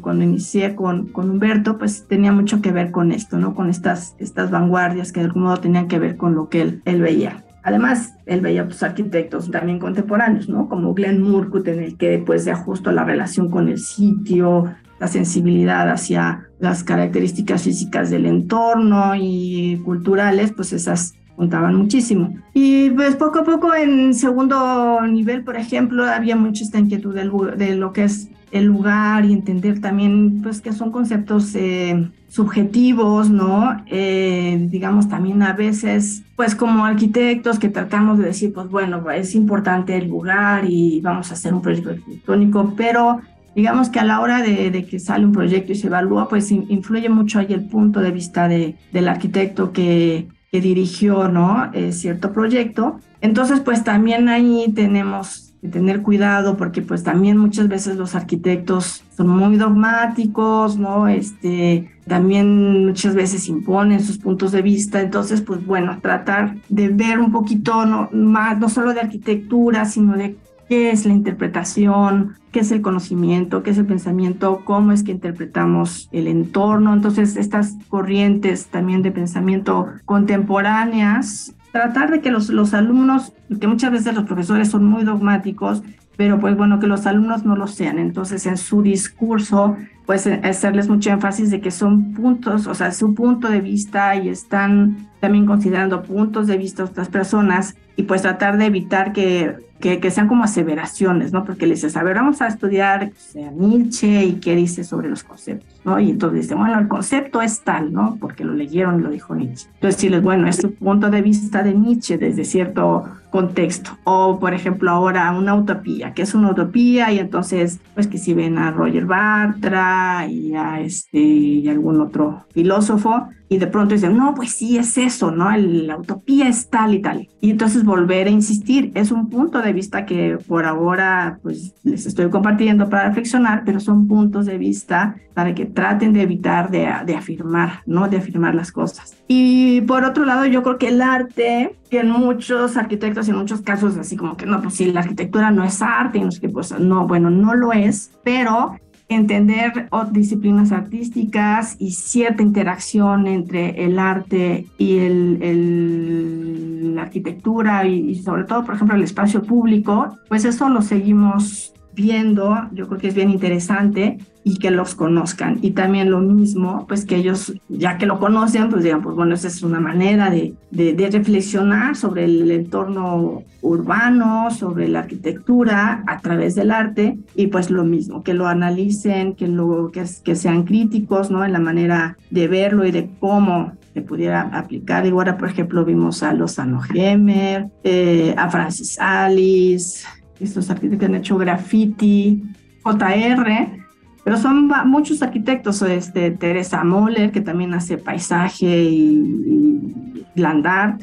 cuando 0.00 0.24
inicié 0.24 0.74
con, 0.74 1.06
con 1.08 1.30
Humberto, 1.30 1.76
pues 1.76 2.06
tenía 2.08 2.32
mucho 2.32 2.62
que 2.62 2.72
ver 2.72 2.90
con 2.90 3.12
esto, 3.12 3.38
¿no? 3.38 3.54
Con 3.54 3.68
estas, 3.68 4.14
estas 4.18 4.50
vanguardias 4.50 5.12
que 5.12 5.20
de 5.20 5.26
algún 5.26 5.42
modo 5.44 5.58
tenían 5.58 5.88
que 5.88 5.98
ver 5.98 6.16
con 6.16 6.34
lo 6.34 6.48
que 6.48 6.62
él, 6.62 6.82
él 6.84 7.00
veía. 7.02 7.44
Además, 7.66 8.14
él 8.26 8.42
veía 8.42 8.64
pues, 8.64 8.80
arquitectos 8.84 9.50
también 9.50 9.80
contemporáneos, 9.80 10.48
¿no? 10.48 10.68
Como 10.68 10.94
Glenn 10.94 11.20
Murcutt, 11.20 11.66
en 11.66 11.80
el 11.80 11.96
que 11.96 12.22
pues 12.24 12.44
de 12.44 12.52
ajusto 12.52 12.92
la 12.92 13.02
relación 13.02 13.50
con 13.50 13.68
el 13.68 13.80
sitio, 13.80 14.72
la 15.00 15.08
sensibilidad 15.08 15.90
hacia 15.90 16.46
las 16.60 16.84
características 16.84 17.64
físicas 17.64 18.08
del 18.08 18.26
entorno 18.26 19.16
y 19.16 19.82
culturales, 19.84 20.52
pues 20.52 20.72
esas 20.72 21.14
contaban 21.34 21.74
muchísimo. 21.74 22.36
Y 22.54 22.90
pues 22.90 23.16
poco 23.16 23.40
a 23.40 23.44
poco 23.44 23.74
en 23.74 24.14
segundo 24.14 25.00
nivel, 25.02 25.42
por 25.42 25.56
ejemplo, 25.56 26.04
había 26.04 26.36
mucha 26.36 26.62
esta 26.62 26.78
inquietud 26.78 27.16
de 27.16 27.74
lo 27.74 27.92
que 27.92 28.04
es 28.04 28.30
el 28.50 28.64
lugar 28.64 29.24
y 29.24 29.32
entender 29.32 29.80
también 29.80 30.40
pues 30.42 30.60
que 30.60 30.72
son 30.72 30.90
conceptos 30.92 31.54
eh, 31.54 32.08
subjetivos, 32.28 33.30
¿no? 33.30 33.82
Eh, 33.86 34.66
digamos 34.70 35.08
también 35.08 35.42
a 35.42 35.52
veces 35.52 36.22
pues 36.36 36.54
como 36.54 36.84
arquitectos 36.84 37.58
que 37.58 37.68
tratamos 37.68 38.18
de 38.18 38.26
decir 38.26 38.52
pues 38.52 38.68
bueno, 38.68 39.10
es 39.10 39.34
importante 39.34 39.96
el 39.96 40.08
lugar 40.08 40.64
y 40.68 41.00
vamos 41.00 41.30
a 41.30 41.34
hacer 41.34 41.54
un 41.54 41.62
proyecto 41.62 41.90
arquitectónico, 41.90 42.74
pero 42.76 43.20
digamos 43.56 43.88
que 43.88 43.98
a 43.98 44.04
la 44.04 44.20
hora 44.20 44.42
de, 44.42 44.86
que 44.88 45.00
sale 45.00 45.24
un 45.24 45.32
proyecto 45.32 45.72
y 45.72 45.76
se 45.76 45.86
evalúa, 45.86 46.28
pues 46.28 46.52
influye 46.52 47.08
mucho 47.08 47.38
ahí 47.38 47.46
el 47.50 47.64
punto 47.64 48.00
de 48.00 48.10
vista 48.10 48.48
de, 48.48 48.76
del 48.92 49.08
arquitecto 49.08 49.72
que, 49.72 50.28
que 50.52 50.60
dirigió, 50.60 51.28
¿no? 51.28 51.70
Eh, 51.72 51.92
cierto 51.92 52.32
proyecto. 52.32 53.00
Entonces, 53.22 53.60
pues 53.60 53.82
también 53.82 54.28
ahí 54.28 54.70
tenemos 54.74 55.45
que 55.60 55.68
tener 55.68 56.02
cuidado 56.02 56.56
porque 56.56 56.82
pues 56.82 57.02
también 57.02 57.38
muchas 57.38 57.68
veces 57.68 57.96
los 57.96 58.14
arquitectos 58.14 59.02
son 59.16 59.28
muy 59.28 59.56
dogmáticos, 59.56 60.78
¿no? 60.78 61.08
Este, 61.08 61.90
también 62.06 62.86
muchas 62.86 63.14
veces 63.14 63.48
imponen 63.48 64.02
sus 64.02 64.18
puntos 64.18 64.52
de 64.52 64.62
vista. 64.62 65.00
Entonces, 65.00 65.40
pues 65.40 65.64
bueno, 65.64 65.98
tratar 66.00 66.56
de 66.68 66.88
ver 66.88 67.18
un 67.18 67.32
poquito 67.32 67.86
no, 67.86 68.08
más, 68.12 68.58
no 68.58 68.68
solo 68.68 68.92
de 68.94 69.00
arquitectura, 69.00 69.84
sino 69.86 70.16
de 70.16 70.36
qué 70.68 70.90
es 70.90 71.06
la 71.06 71.12
interpretación, 71.12 72.34
qué 72.52 72.60
es 72.60 72.72
el 72.72 72.82
conocimiento, 72.82 73.62
qué 73.62 73.70
es 73.70 73.78
el 73.78 73.86
pensamiento, 73.86 74.62
cómo 74.64 74.92
es 74.92 75.02
que 75.02 75.12
interpretamos 75.12 76.08
el 76.12 76.26
entorno. 76.26 76.92
Entonces, 76.92 77.36
estas 77.36 77.76
corrientes 77.88 78.66
también 78.66 79.02
de 79.02 79.12
pensamiento 79.12 79.88
contemporáneas, 80.04 81.54
tratar 81.76 82.10
de 82.10 82.22
que 82.22 82.30
los, 82.30 82.48
los 82.48 82.72
alumnos, 82.72 83.34
que 83.60 83.66
muchas 83.66 83.92
veces 83.92 84.14
los 84.14 84.24
profesores 84.24 84.70
son 84.70 84.86
muy 84.86 85.04
dogmáticos, 85.04 85.82
pero 86.16 86.40
pues 86.40 86.56
bueno, 86.56 86.80
que 86.80 86.86
los 86.86 87.04
alumnos 87.06 87.44
no 87.44 87.54
lo 87.54 87.66
sean. 87.66 87.98
Entonces, 87.98 88.46
en 88.46 88.56
su 88.56 88.80
discurso, 88.80 89.76
pues 90.06 90.26
hacerles 90.26 90.88
mucho 90.88 91.10
énfasis 91.10 91.50
de 91.50 91.60
que 91.60 91.70
son 91.70 92.14
puntos, 92.14 92.66
o 92.66 92.74
sea, 92.74 92.92
su 92.92 93.14
punto 93.14 93.50
de 93.50 93.60
vista 93.60 94.16
y 94.16 94.30
están 94.30 95.08
también 95.20 95.44
considerando 95.44 96.02
puntos 96.02 96.46
de 96.46 96.56
vista 96.56 96.82
de 96.82 96.90
otras 96.90 97.10
personas 97.10 97.76
y 97.94 98.04
pues 98.04 98.22
tratar 98.22 98.56
de 98.56 98.64
evitar 98.64 99.12
que, 99.12 99.56
que, 99.80 100.10
sean 100.10 100.28
como 100.28 100.44
aseveraciones, 100.44 101.32
¿no? 101.32 101.44
Porque 101.44 101.66
le 101.66 101.74
dices, 101.74 101.96
a 101.96 102.02
ver, 102.02 102.16
vamos 102.16 102.40
a 102.40 102.46
estudiar 102.46 103.10
Nietzsche 103.34 104.24
y 104.24 104.34
qué 104.34 104.56
dice 104.56 104.84
sobre 104.84 105.08
los 105.08 105.22
conceptos, 105.22 105.80
¿no? 105.84 106.00
Y 106.00 106.10
entonces 106.10 106.42
dice, 106.42 106.54
bueno, 106.54 106.78
el 106.78 106.88
concepto 106.88 107.42
es 107.42 107.60
tal, 107.60 107.92
¿no? 107.92 108.16
Porque 108.20 108.44
lo 108.44 108.54
leyeron 108.54 109.00
y 109.00 109.02
lo 109.02 109.10
dijo 109.10 109.34
Nietzsche. 109.34 109.68
Entonces 109.74 109.96
decirles, 109.96 110.22
bueno, 110.22 110.48
es 110.48 110.58
tu 110.58 110.72
punto 110.72 111.10
de 111.10 111.22
vista 111.22 111.62
de 111.62 111.74
Nietzsche 111.74 112.18
desde 112.18 112.44
cierto 112.44 113.04
contexto. 113.30 113.98
O, 114.04 114.38
por 114.38 114.54
ejemplo, 114.54 114.90
ahora 114.90 115.30
una 115.32 115.54
utopía, 115.54 116.14
que 116.14 116.22
es 116.22 116.34
una 116.34 116.50
utopía 116.50 117.12
y 117.12 117.18
entonces, 117.18 117.80
pues 117.94 118.06
que 118.06 118.18
si 118.18 118.34
ven 118.34 118.58
a 118.58 118.70
Roger 118.70 119.06
Bartra 119.06 120.26
y 120.28 120.54
a 120.54 120.80
este 120.80 121.18
y 121.18 121.68
algún 121.68 122.00
otro 122.00 122.44
filósofo 122.52 123.28
y 123.48 123.58
de 123.58 123.66
pronto 123.68 123.94
dicen, 123.94 124.16
no, 124.16 124.34
pues 124.34 124.50
sí, 124.52 124.76
es 124.76 124.98
eso, 124.98 125.30
¿no? 125.30 125.56
la 125.56 125.96
utopía 125.96 126.48
es 126.48 126.68
tal 126.68 126.94
y 126.94 127.00
tal. 127.00 127.28
Y 127.40 127.50
entonces 127.50 127.84
volver 127.84 128.26
a 128.26 128.30
insistir. 128.30 128.90
Es 128.94 129.12
un 129.12 129.30
punto 129.30 129.62
de 129.62 129.72
vista 129.72 130.04
que 130.04 130.38
por 130.48 130.64
ahora 130.64 131.38
pues 131.42 131.74
les 131.84 132.06
estoy 132.06 132.28
compartiendo 132.28 132.88
para 132.88 133.08
reflexionar, 133.08 133.62
pero 133.64 133.78
son 133.78 134.08
puntos 134.08 134.46
de 134.46 134.58
vista 134.58 135.16
para 135.34 135.54
que 135.54 135.66
traten 135.66 136.12
de 136.12 136.22
evitar 136.22 136.70
de 136.70 137.14
afirmar, 137.14 137.82
¿no? 137.86 138.08
De 138.08 138.16
afirmar 138.16 138.54
las 138.54 138.72
cosas. 138.72 139.16
Y 139.28 139.82
por 139.82 140.04
otro 140.04 140.24
lado, 140.24 140.46
yo 140.46 140.62
creo 140.62 140.78
que 140.78 140.88
el 140.88 141.02
arte, 141.02 141.76
que 141.86 142.00
en 142.00 142.10
muchos 142.10 142.76
arquitectos, 142.76 143.28
en 143.28 143.36
muchos 143.36 143.62
casos, 143.62 143.96
así 143.96 144.16
como 144.16 144.36
que 144.36 144.46
no, 144.46 144.60
pues 144.60 144.74
si 144.74 144.92
la 144.92 145.00
arquitectura 145.00 145.50
no 145.50 145.64
es 145.64 145.80
arte, 145.82 146.20
no 146.20 146.30
sé 146.30 146.40
qué, 146.40 146.48
pues 146.48 146.78
no, 146.78 147.06
bueno, 147.06 147.30
no 147.30 147.54
lo 147.54 147.72
es, 147.72 148.10
pero 148.22 148.76
entender 149.08 149.88
disciplinas 150.10 150.72
artísticas 150.72 151.76
y 151.78 151.92
cierta 151.92 152.42
interacción 152.42 153.28
entre 153.28 153.84
el 153.84 153.98
arte 153.98 154.66
y 154.78 154.98
el, 154.98 156.94
la 156.94 157.02
arquitectura 157.02 157.86
y, 157.86 158.16
sobre 158.16 158.44
todo, 158.44 158.64
por 158.64 158.74
ejemplo, 158.74 158.96
el 158.96 159.02
espacio 159.04 159.42
público, 159.42 160.18
pues 160.28 160.44
eso 160.44 160.68
lo 160.68 160.82
seguimos 160.82 161.72
viendo, 161.96 162.54
yo 162.72 162.86
creo 162.86 163.00
que 163.00 163.08
es 163.08 163.14
bien 163.14 163.30
interesante 163.30 164.18
y 164.44 164.58
que 164.58 164.70
los 164.70 164.94
conozcan. 164.94 165.58
Y 165.62 165.72
también 165.72 166.10
lo 166.10 166.20
mismo, 166.20 166.84
pues 166.86 167.04
que 167.04 167.16
ellos, 167.16 167.54
ya 167.68 167.98
que 167.98 168.06
lo 168.06 168.20
conocen, 168.20 168.68
pues 168.68 168.84
digan, 168.84 169.02
pues 169.02 169.16
bueno, 169.16 169.34
esa 169.34 169.48
es 169.48 169.62
una 169.62 169.80
manera 169.80 170.30
de, 170.30 170.54
de, 170.70 171.10
reflexionar 171.10 171.96
sobre 171.96 172.26
el 172.26 172.48
entorno 172.52 173.42
urbano, 173.62 174.50
sobre 174.52 174.86
la 174.86 175.00
arquitectura 175.00 176.04
a 176.06 176.20
través 176.20 176.54
del 176.54 176.70
arte 176.70 177.18
y 177.34 177.48
pues 177.48 177.70
lo 177.70 177.82
mismo, 177.82 178.22
que 178.22 178.34
lo 178.34 178.46
analicen, 178.46 179.34
que, 179.34 179.48
lo, 179.48 179.90
que, 179.90 180.04
que 180.22 180.36
sean 180.36 180.62
críticos, 180.62 181.30
¿no? 181.30 181.44
En 181.44 181.52
la 181.52 181.58
manera 181.58 182.16
de 182.30 182.46
verlo 182.46 182.86
y 182.86 182.92
de 182.92 183.10
cómo 183.18 183.72
se 183.94 184.02
pudiera 184.02 184.42
aplicar. 184.52 185.06
Y 185.06 185.08
ahora, 185.08 185.38
por 185.38 185.48
ejemplo, 185.48 185.84
vimos 185.84 186.22
a 186.22 186.34
Lozano 186.34 186.80
Gemer, 186.82 187.66
eh, 187.82 188.34
a 188.36 188.50
Francis 188.50 188.98
Alice, 189.00 190.06
estos 190.40 190.70
arquitectos 190.70 191.00
que 191.00 191.06
han 191.06 191.14
hecho 191.14 191.38
graffiti, 191.38 192.42
JR, 192.84 193.86
pero 194.26 194.38
son 194.38 194.68
muchos 194.86 195.22
arquitectos, 195.22 195.80
este, 195.82 196.32
Teresa 196.32 196.82
Moller, 196.82 197.30
que 197.30 197.40
también 197.40 197.74
hace 197.74 197.96
paisaje 197.96 198.82
y, 198.82 200.24
land 200.34 200.66
art. 200.66 201.02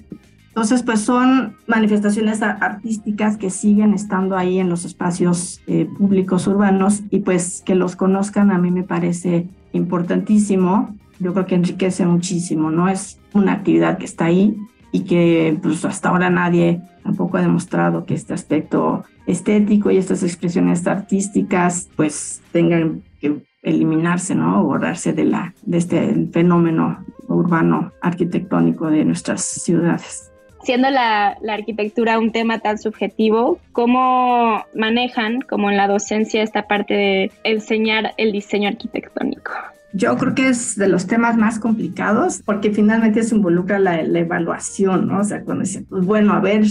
Entonces, 0.50 0.84
pues 0.84 1.00
son 1.00 1.56
manifestaciones 1.66 2.44
artísticas 2.44 3.38
que 3.38 3.50
siguen 3.50 3.94
estando 3.94 4.38
ahí 4.38 4.60
en 4.60 4.70
los 4.70 4.84
espacios 4.84 5.62
eh, 5.68 5.88
públicos 5.98 6.46
urbanos 6.48 7.02
y 7.10 7.20
pues 7.20 7.64
que 7.66 7.76
los 7.76 7.96
conozcan 7.96 8.52
a 8.52 8.58
mí 8.58 8.70
me 8.72 8.84
parece 8.84 9.48
importantísimo. 9.72 10.94
Yo 11.20 11.34
creo 11.34 11.46
que 11.46 11.56
enriquece 11.56 12.06
muchísimo, 12.06 12.72
¿no? 12.72 12.90
Es 12.90 13.20
una 13.34 13.54
actividad 13.54 13.98
que 13.98 14.06
está 14.06 14.26
ahí 14.26 14.58
y 14.94 15.02
que 15.06 15.58
pues 15.62 15.84
hasta 15.84 16.10
ahora 16.10 16.30
nadie 16.30 16.80
tampoco 17.04 17.38
ha 17.38 17.42
demostrado 17.42 18.06
que 18.06 18.14
este 18.14 18.34
aspecto 18.34 19.04
estético 19.26 19.92
y 19.92 19.98
estas 19.98 20.24
expresiones 20.24 20.88
artísticas 20.88 21.90
pues 21.98 22.42
tengan 22.54 23.02
que 23.20 23.42
eliminarse, 23.64 24.36
¿no? 24.36 24.62
O 24.62 24.66
borrarse 24.66 25.12
de, 25.12 25.26
la, 25.26 25.54
de 25.64 25.78
este 25.80 26.28
fenómeno 26.32 27.04
urbano 27.28 27.92
arquitectónico 28.02 28.88
de 28.92 29.04
nuestras 29.04 29.44
ciudades. 29.44 30.32
Siendo 30.62 30.90
la, 30.92 31.38
la, 31.42 31.56
arquitectura 31.56 32.20
un 32.20 32.32
tema 32.32 32.60
tan 32.60 32.78
subjetivo, 32.78 33.60
¿cómo 33.72 34.64
manejan, 34.76 35.42
como 35.42 35.70
en 35.72 35.76
la 35.76 35.88
docencia, 35.88 36.44
esta 36.44 36.68
parte 36.68 36.94
de 36.94 37.32
enseñar 37.44 38.14
el 38.18 38.32
diseño 38.32 38.70
arquitectónico? 38.70 39.52
Yo 39.94 40.18
creo 40.18 40.34
que 40.34 40.50
es 40.50 40.76
de 40.76 40.88
los 40.88 41.06
temas 41.06 41.38
más 41.38 41.60
complicados 41.60 42.42
porque 42.44 42.72
finalmente 42.72 43.22
se 43.22 43.36
involucra 43.36 43.78
la, 43.78 44.02
evaluación, 44.02 45.08
¿no? 45.08 45.20
O 45.20 45.24
sea, 45.24 45.44
cuando 45.44 45.64
dicen, 45.64 45.86
pues 45.86 46.04
bueno, 46.04 46.34
a 46.34 46.40
ver, 46.40 46.66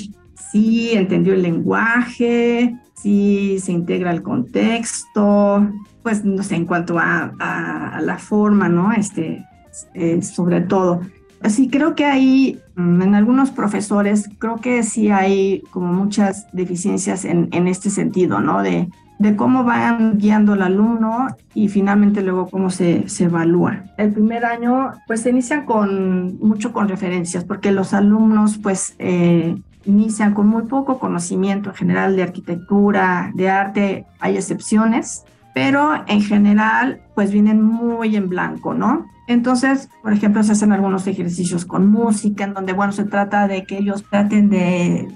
sí 0.50 0.90
entendió 0.92 1.32
el 1.32 1.42
lenguaje, 1.42 2.76
sí 2.94 3.58
se 3.60 3.70
integra 3.70 4.10
el 4.10 4.22
contexto, 4.22 5.70
pues 6.02 6.24
no 6.24 6.42
sé, 6.42 6.56
en 6.56 6.66
cuanto 6.66 6.98
a, 6.98 8.00
la 8.00 8.18
forma, 8.18 8.68
¿no? 8.68 8.92
Este, 8.92 9.46
eh, 9.94 10.20
sobre 10.20 10.60
todo. 10.60 11.00
Así 11.42 11.68
creo 11.68 11.94
que 11.94 12.04
hay, 12.04 12.60
mm, 12.74 13.02
en 13.02 13.14
algunos 13.14 13.52
profesores, 13.52 14.28
creo 14.38 14.56
que 14.56 14.82
sí 14.82 15.10
hay 15.10 15.62
como 15.70 15.92
muchas 15.92 16.46
deficiencias 16.52 17.24
en, 17.24 17.48
en 17.52 17.68
este 17.68 17.88
sentido, 17.88 18.40
¿no? 18.40 18.62
De, 18.62 18.88
de 19.22 19.36
cómo 19.36 19.62
van 19.62 20.18
guiando 20.18 20.54
al 20.54 20.62
alumno 20.62 21.28
y 21.54 21.68
finalmente 21.68 22.22
luego 22.22 22.48
cómo 22.48 22.70
se, 22.70 23.08
se 23.08 23.24
evalúa. 23.24 23.84
El 23.96 24.12
primer 24.12 24.44
año 24.44 24.90
pues 25.06 25.22
se 25.22 25.30
inicia 25.30 25.64
con 25.64 26.38
mucho 26.38 26.72
con 26.72 26.88
referencias 26.88 27.44
porque 27.44 27.70
los 27.70 27.94
alumnos 27.94 28.58
pues 28.58 28.96
eh, 28.98 29.54
inician 29.84 30.34
con 30.34 30.48
muy 30.48 30.64
poco 30.64 30.98
conocimiento 30.98 31.70
en 31.70 31.76
general 31.76 32.16
de 32.16 32.24
arquitectura, 32.24 33.30
de 33.34 33.48
arte, 33.48 34.06
hay 34.18 34.36
excepciones, 34.36 35.24
pero 35.54 36.02
en 36.08 36.20
general 36.20 37.00
pues 37.14 37.30
vienen 37.30 37.62
muy 37.62 38.16
en 38.16 38.28
blanco, 38.28 38.74
¿no? 38.74 39.06
Entonces, 39.28 39.88
por 40.02 40.12
ejemplo, 40.12 40.42
se 40.42 40.52
hacen 40.52 40.72
algunos 40.72 41.06
ejercicios 41.06 41.64
con 41.64 41.88
música, 41.88 42.42
en 42.42 42.54
donde, 42.54 42.72
bueno, 42.72 42.92
se 42.92 43.04
trata 43.04 43.46
de 43.46 43.64
que 43.64 43.78
ellos 43.78 44.02
traten 44.10 44.50
de 44.50 45.08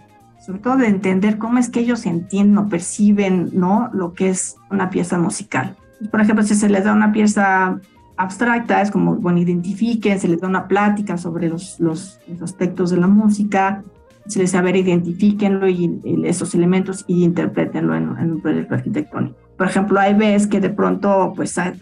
sobre 0.46 0.60
todo 0.60 0.76
de 0.76 0.86
entender 0.86 1.38
cómo 1.38 1.58
es 1.58 1.68
que 1.68 1.80
ellos 1.80 2.06
entienden 2.06 2.58
o 2.58 2.68
perciben, 2.68 3.50
¿no? 3.52 3.90
Lo 3.92 4.12
que 4.12 4.28
es 4.28 4.54
una 4.70 4.90
pieza 4.90 5.18
musical. 5.18 5.74
Por 6.12 6.20
ejemplo, 6.20 6.44
si 6.44 6.54
se 6.54 6.68
les 6.68 6.84
da 6.84 6.92
una 6.92 7.10
pieza 7.10 7.80
abstracta, 8.16 8.80
es 8.80 8.92
como, 8.92 9.16
bueno, 9.16 9.40
identifiquen, 9.40 10.20
se 10.20 10.28
les 10.28 10.40
da 10.40 10.46
una 10.46 10.68
plática 10.68 11.18
sobre 11.18 11.48
los, 11.48 11.80
los, 11.80 12.20
aspectos 12.40 12.90
de 12.90 12.98
la 12.98 13.08
música, 13.08 13.82
se 14.28 14.38
les 14.38 14.52
sabe, 14.52 14.78
identifiquenlo 14.78 15.68
y, 15.68 16.00
esos 16.24 16.54
elementos 16.54 17.04
y 17.08 17.24
interpretenlo 17.24 17.96
en, 17.96 18.16
en, 18.16 18.30
un 18.30 18.40
proyecto 18.40 18.74
arquitectónico. 18.74 19.36
Por 19.58 19.66
ejemplo, 19.66 19.98
hay 19.98 20.14
veces 20.14 20.46
que 20.46 20.60
de 20.60 20.70
pronto, 20.70 21.32
pues, 21.34 21.58
hay, 21.58 21.72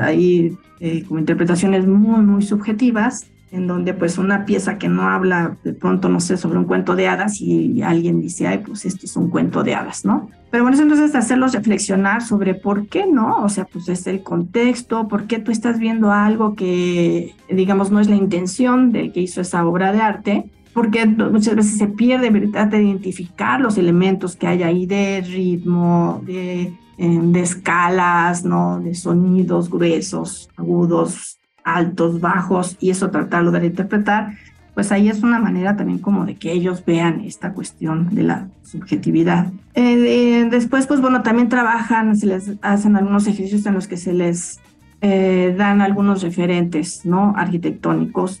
hay 0.00 0.56
eh, 0.78 1.04
como 1.08 1.18
interpretaciones 1.18 1.88
muy, 1.88 2.20
muy 2.20 2.42
subjetivas 2.42 3.26
en 3.50 3.66
donde 3.66 3.94
pues 3.94 4.18
una 4.18 4.44
pieza 4.44 4.78
que 4.78 4.88
no 4.88 5.08
habla 5.08 5.56
de 5.64 5.72
pronto, 5.72 6.08
no 6.08 6.20
sé, 6.20 6.36
sobre 6.36 6.58
un 6.58 6.64
cuento 6.64 6.94
de 6.96 7.08
hadas 7.08 7.40
y 7.40 7.82
alguien 7.82 8.20
dice, 8.20 8.46
ay, 8.46 8.58
pues 8.58 8.84
esto 8.84 9.06
es 9.06 9.16
un 9.16 9.30
cuento 9.30 9.62
de 9.62 9.74
hadas, 9.74 10.04
¿no? 10.04 10.30
Pero 10.50 10.64
bueno, 10.64 10.80
entonces 10.80 11.14
hacerlos 11.14 11.52
reflexionar 11.52 12.22
sobre 12.22 12.54
por 12.54 12.88
qué 12.88 13.06
no, 13.06 13.42
o 13.42 13.48
sea, 13.50 13.66
pues 13.66 13.88
es 13.88 14.06
el 14.06 14.22
contexto, 14.22 15.06
por 15.06 15.26
qué 15.26 15.38
tú 15.38 15.50
estás 15.50 15.78
viendo 15.78 16.10
algo 16.10 16.54
que, 16.54 17.34
digamos, 17.50 17.90
no 17.90 18.00
es 18.00 18.08
la 18.08 18.16
intención 18.16 18.90
del 18.90 19.12
que 19.12 19.20
hizo 19.20 19.42
esa 19.42 19.66
obra 19.66 19.92
de 19.92 20.00
arte, 20.00 20.50
porque 20.72 21.04
muchas 21.06 21.54
veces 21.54 21.76
se 21.76 21.88
pierde, 21.88 22.30
¿verdad?, 22.30 22.68
de 22.68 22.82
identificar 22.82 23.60
los 23.60 23.76
elementos 23.76 24.36
que 24.36 24.46
hay 24.46 24.62
ahí 24.62 24.86
de 24.86 25.20
ritmo, 25.20 26.22
de, 26.24 26.72
eh, 26.96 27.20
de 27.22 27.40
escalas, 27.40 28.42
¿no?, 28.42 28.80
de 28.80 28.94
sonidos 28.94 29.68
gruesos, 29.68 30.48
agudos, 30.56 31.37
altos, 31.76 32.20
bajos, 32.20 32.76
y 32.80 32.90
eso 32.90 33.10
tratarlo 33.10 33.50
de 33.50 33.66
interpretar, 33.66 34.34
pues 34.74 34.92
ahí 34.92 35.08
es 35.08 35.22
una 35.22 35.40
manera 35.40 35.76
también 35.76 35.98
como 35.98 36.24
de 36.24 36.36
que 36.36 36.52
ellos 36.52 36.84
vean 36.84 37.20
esta 37.20 37.52
cuestión 37.52 38.14
de 38.14 38.22
la 38.22 38.48
subjetividad. 38.62 39.50
Eh, 39.74 40.46
después, 40.50 40.86
pues 40.86 41.00
bueno, 41.00 41.22
también 41.22 41.48
trabajan, 41.48 42.16
se 42.16 42.26
les 42.26 42.52
hacen 42.62 42.94
algunos 42.96 43.26
ejercicios 43.26 43.66
en 43.66 43.74
los 43.74 43.88
que 43.88 43.96
se 43.96 44.12
les 44.12 44.60
eh, 45.00 45.54
dan 45.58 45.80
algunos 45.80 46.22
referentes, 46.22 47.04
¿no? 47.04 47.34
Arquitectónicos 47.36 48.40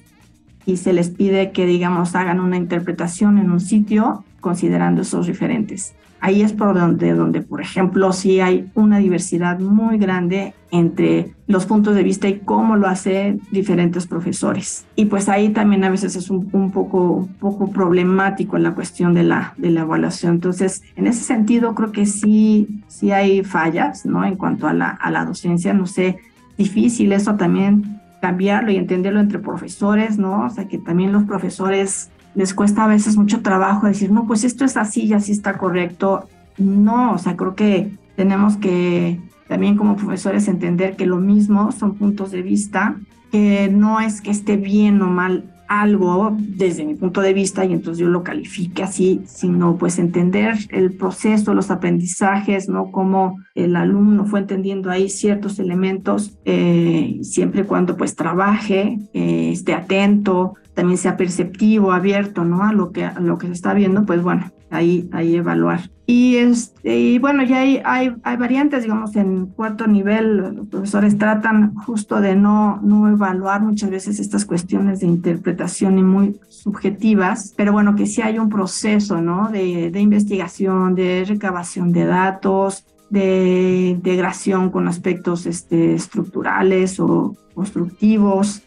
y 0.68 0.76
se 0.76 0.92
les 0.92 1.08
pide 1.08 1.50
que, 1.50 1.66
digamos, 1.66 2.14
hagan 2.14 2.40
una 2.40 2.56
interpretación 2.56 3.38
en 3.38 3.50
un 3.50 3.58
sitio 3.58 4.24
considerando 4.40 5.02
esos 5.02 5.26
referentes. 5.26 5.94
Ahí 6.20 6.42
es 6.42 6.52
por 6.52 6.78
donde, 6.78 7.14
donde, 7.14 7.42
por 7.42 7.60
ejemplo, 7.60 8.12
sí 8.12 8.40
hay 8.40 8.70
una 8.74 8.98
diversidad 8.98 9.60
muy 9.60 9.98
grande 9.98 10.54
entre 10.70 11.32
los 11.46 11.64
puntos 11.64 11.94
de 11.94 12.02
vista 12.02 12.28
y 12.28 12.40
cómo 12.40 12.76
lo 12.76 12.88
hacen 12.88 13.40
diferentes 13.50 14.06
profesores. 14.06 14.84
Y 14.96 15.06
pues 15.06 15.28
ahí 15.28 15.50
también 15.50 15.84
a 15.84 15.90
veces 15.90 16.16
es 16.16 16.28
un, 16.30 16.70
poco, 16.72 17.28
poco 17.38 17.70
problemático 17.70 18.56
en 18.56 18.64
la 18.64 18.74
cuestión 18.74 19.14
de 19.14 19.22
la, 19.22 19.54
de 19.56 19.70
la 19.70 19.82
evaluación. 19.82 20.34
Entonces, 20.34 20.82
en 20.96 21.06
ese 21.06 21.22
sentido, 21.22 21.74
creo 21.74 21.92
que 21.92 22.04
sí, 22.04 22.82
sí 22.88 23.12
hay 23.12 23.44
fallas, 23.44 24.04
¿no? 24.04 24.24
En 24.24 24.36
cuanto 24.36 24.66
a 24.66 24.72
la, 24.72 24.90
a 24.90 25.10
la 25.10 25.24
docencia, 25.24 25.72
no 25.72 25.86
sé, 25.86 26.18
difícil 26.56 27.12
eso 27.12 27.36
también 27.36 28.00
cambiarlo 28.20 28.72
y 28.72 28.76
entenderlo 28.76 29.20
entre 29.20 29.38
profesores, 29.38 30.18
¿no? 30.18 30.44
O 30.44 30.50
sea, 30.50 30.66
que 30.66 30.78
también 30.78 31.12
los 31.12 31.24
profesores 31.24 32.10
les 32.34 32.54
cuesta 32.54 32.84
a 32.84 32.88
veces 32.88 33.16
mucho 33.16 33.40
trabajo 33.42 33.86
decir, 33.86 34.10
no, 34.10 34.26
pues 34.26 34.44
esto 34.44 34.64
es 34.64 34.76
así 34.76 35.04
y 35.04 35.12
así 35.12 35.32
está 35.32 35.58
correcto. 35.58 36.28
No, 36.56 37.12
o 37.12 37.18
sea, 37.18 37.36
creo 37.36 37.54
que 37.54 37.90
tenemos 38.16 38.56
que 38.56 39.20
también 39.48 39.76
como 39.76 39.96
profesores 39.96 40.48
entender 40.48 40.96
que 40.96 41.06
lo 41.06 41.16
mismo 41.16 41.72
son 41.72 41.94
puntos 41.94 42.30
de 42.30 42.42
vista, 42.42 42.96
que 43.32 43.68
no 43.72 44.00
es 44.00 44.20
que 44.20 44.30
esté 44.30 44.56
bien 44.56 45.00
o 45.02 45.08
mal 45.08 45.44
algo 45.68 46.34
desde 46.38 46.84
mi 46.84 46.94
punto 46.94 47.20
de 47.20 47.34
vista 47.34 47.64
y 47.64 47.72
entonces 47.72 48.00
yo 48.00 48.08
lo 48.08 48.22
califique 48.24 48.82
así, 48.82 49.20
sino 49.26 49.76
pues 49.76 49.98
entender 49.98 50.56
el 50.70 50.92
proceso, 50.92 51.54
los 51.54 51.70
aprendizajes, 51.70 52.68
¿no? 52.68 52.90
Cómo 52.90 53.36
el 53.54 53.76
alumno 53.76 54.24
fue 54.24 54.40
entendiendo 54.40 54.90
ahí 54.90 55.10
ciertos 55.10 55.58
elementos, 55.58 56.38
eh, 56.46 57.18
siempre 57.22 57.64
cuando 57.64 57.96
pues 57.96 58.16
trabaje, 58.16 58.98
eh, 59.12 59.50
esté 59.52 59.74
atento, 59.74 60.54
también 60.78 60.96
sea 60.96 61.16
perceptivo, 61.16 61.90
abierto, 61.90 62.44
¿no? 62.44 62.62
A 62.62 62.72
lo 62.72 62.92
que, 62.92 63.04
a 63.04 63.18
lo 63.18 63.36
que 63.36 63.48
se 63.48 63.52
está 63.52 63.74
viendo, 63.74 64.06
pues 64.06 64.22
bueno, 64.22 64.52
ahí, 64.70 65.10
ahí 65.10 65.34
evaluar. 65.34 65.90
Y, 66.06 66.36
este, 66.36 66.96
y 66.96 67.18
bueno, 67.18 67.42
ya 67.42 67.62
hay, 67.62 67.82
hay, 67.84 68.14
hay, 68.22 68.36
variantes, 68.36 68.84
digamos, 68.84 69.16
en 69.16 69.46
cuarto 69.46 69.88
nivel, 69.88 70.36
los 70.36 70.68
profesores 70.68 71.18
tratan 71.18 71.74
justo 71.74 72.20
de 72.20 72.36
no, 72.36 72.80
no 72.80 73.08
evaluar 73.08 73.60
muchas 73.60 73.90
veces 73.90 74.20
estas 74.20 74.44
cuestiones 74.44 75.00
de 75.00 75.08
interpretación 75.08 75.98
y 75.98 76.04
muy 76.04 76.38
subjetivas, 76.48 77.54
pero 77.56 77.72
bueno, 77.72 77.96
que 77.96 78.06
sí 78.06 78.22
hay 78.22 78.38
un 78.38 78.48
proceso, 78.48 79.20
¿no? 79.20 79.48
De, 79.48 79.90
de 79.90 80.00
investigación, 80.00 80.94
de 80.94 81.24
recabación 81.26 81.90
de 81.90 82.04
datos, 82.04 82.86
de 83.10 83.88
integración 83.88 84.70
con 84.70 84.86
aspectos 84.86 85.44
este, 85.44 85.94
estructurales 85.94 87.00
o 87.00 87.34
constructivos 87.52 88.62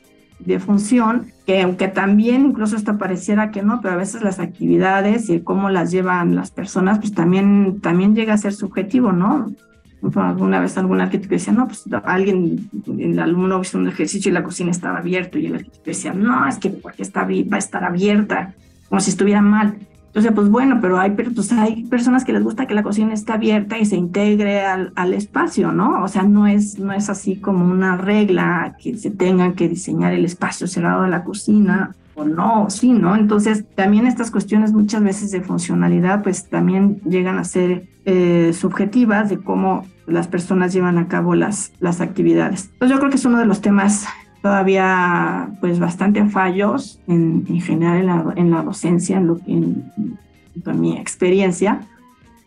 de 0.46 0.60
función, 0.60 1.28
que 1.46 1.62
aunque 1.62 1.88
también 1.88 2.46
incluso 2.48 2.76
hasta 2.76 2.98
pareciera 2.98 3.52
que 3.52 3.62
no, 3.62 3.82
pero 3.82 3.96
a 3.96 3.98
veces 3.98 4.22
las 4.22 4.40
actividades 4.40 5.30
y 5.30 5.42
cómo 5.42 5.70
las 5.70 5.92
llevan 5.92 6.36
las 6.36 6.52
personas, 6.52 7.00
pues 7.00 7.14
también, 7.14 7.80
también 7.82 8.16
llega 8.16 8.34
a 8.34 8.38
ser 8.38 8.54
subjetivo, 8.54 9.12
¿no? 9.12 9.52
Alguna 10.16 10.60
vez 10.60 10.78
algún 10.78 11.00
arquitecto 11.00 11.36
decía, 11.36 11.54
no, 11.54 11.68
pues 11.68 11.84
alguien, 12.06 12.70
el 12.98 13.20
alumno 13.20 13.62
hizo 13.62 13.78
un 13.78 13.88
ejercicio 13.88 14.32
y 14.32 14.34
la 14.34 14.44
cocina 14.44 14.72
estaba 14.72 14.98
abierta 14.98 15.38
y 15.38 15.46
el 15.46 15.56
arquitecto 15.56 15.86
decía, 15.86 16.14
no, 16.14 16.48
es 16.48 16.58
que 16.58 16.70
porque 16.70 17.04
está, 17.04 17.24
va 17.24 17.56
a 17.56 17.60
estar 17.60 17.84
abierta, 17.84 18.54
como 18.90 19.00
si 19.00 19.12
estuviera 19.12 19.42
mal. 19.42 19.76
Entonces, 20.12 20.34
pues 20.34 20.50
bueno, 20.50 20.80
pero 20.82 21.00
hay, 21.00 21.12
pues 21.12 21.54
hay 21.54 21.86
personas 21.86 22.26
que 22.26 22.34
les 22.34 22.44
gusta 22.44 22.66
que 22.66 22.74
la 22.74 22.84
cocina 22.84 23.14
esté 23.14 23.32
abierta 23.32 23.80
y 23.80 23.86
se 23.86 23.96
integre 23.96 24.60
al, 24.60 24.92
al, 24.98 25.14
espacio, 25.14 25.72
¿no? 25.72 26.04
O 26.04 26.10
sea, 26.10 26.24
no 26.24 26.48
es, 26.48 26.78
no 26.78 26.92
es 26.92 27.10
así 27.10 27.38
como 27.38 27.64
una 27.64 27.96
regla 27.96 28.76
que 28.78 28.98
se 28.98 29.10
tenga 29.10 29.54
que 29.54 29.70
diseñar 29.70 30.12
el 30.12 30.26
espacio 30.26 30.68
cerrado 30.68 31.04
de 31.04 31.10
la 31.10 31.24
cocina 31.24 31.96
o 32.16 32.26
no, 32.26 32.70
sí, 32.70 32.92
¿no? 32.92 33.16
Entonces, 33.16 33.64
también 33.76 34.06
estas 34.06 34.32
cuestiones 34.32 34.74
muchas 34.74 35.02
veces 35.02 35.32
de 35.32 35.40
funcionalidad, 35.40 36.24
pues 36.24 36.50
también 36.50 37.00
llegan 37.06 37.38
a 37.38 37.46
ser 37.46 37.88
eh, 38.04 38.52
subjetivas 38.54 39.30
de 39.30 39.38
cómo 39.38 39.86
las 40.08 40.28
personas 40.28 40.74
llevan 40.74 40.98
a 40.98 41.08
cabo 41.08 41.36
las, 41.36 41.72
las 41.80 42.02
actividades. 42.02 42.70
Entonces, 42.74 42.96
yo 42.96 43.00
creo 43.00 43.10
que 43.12 43.16
es 43.16 43.24
uno 43.24 43.40
de 43.40 43.46
los 43.46 43.62
temas 43.62 44.08
todavía 44.42 45.50
pues 45.60 45.80
bastante 45.80 46.26
fallos 46.26 47.00
en, 47.08 47.46
en 47.48 47.62
general 47.62 47.98
en 48.00 48.08
la, 48.08 48.34
en 48.36 48.52
la, 48.52 48.62
docencia, 48.64 49.18
en, 49.18 49.28
lo 49.28 49.40
en, 49.46 49.92
en, 50.66 50.82
mi 50.82 50.98
experiencia, 50.98 51.82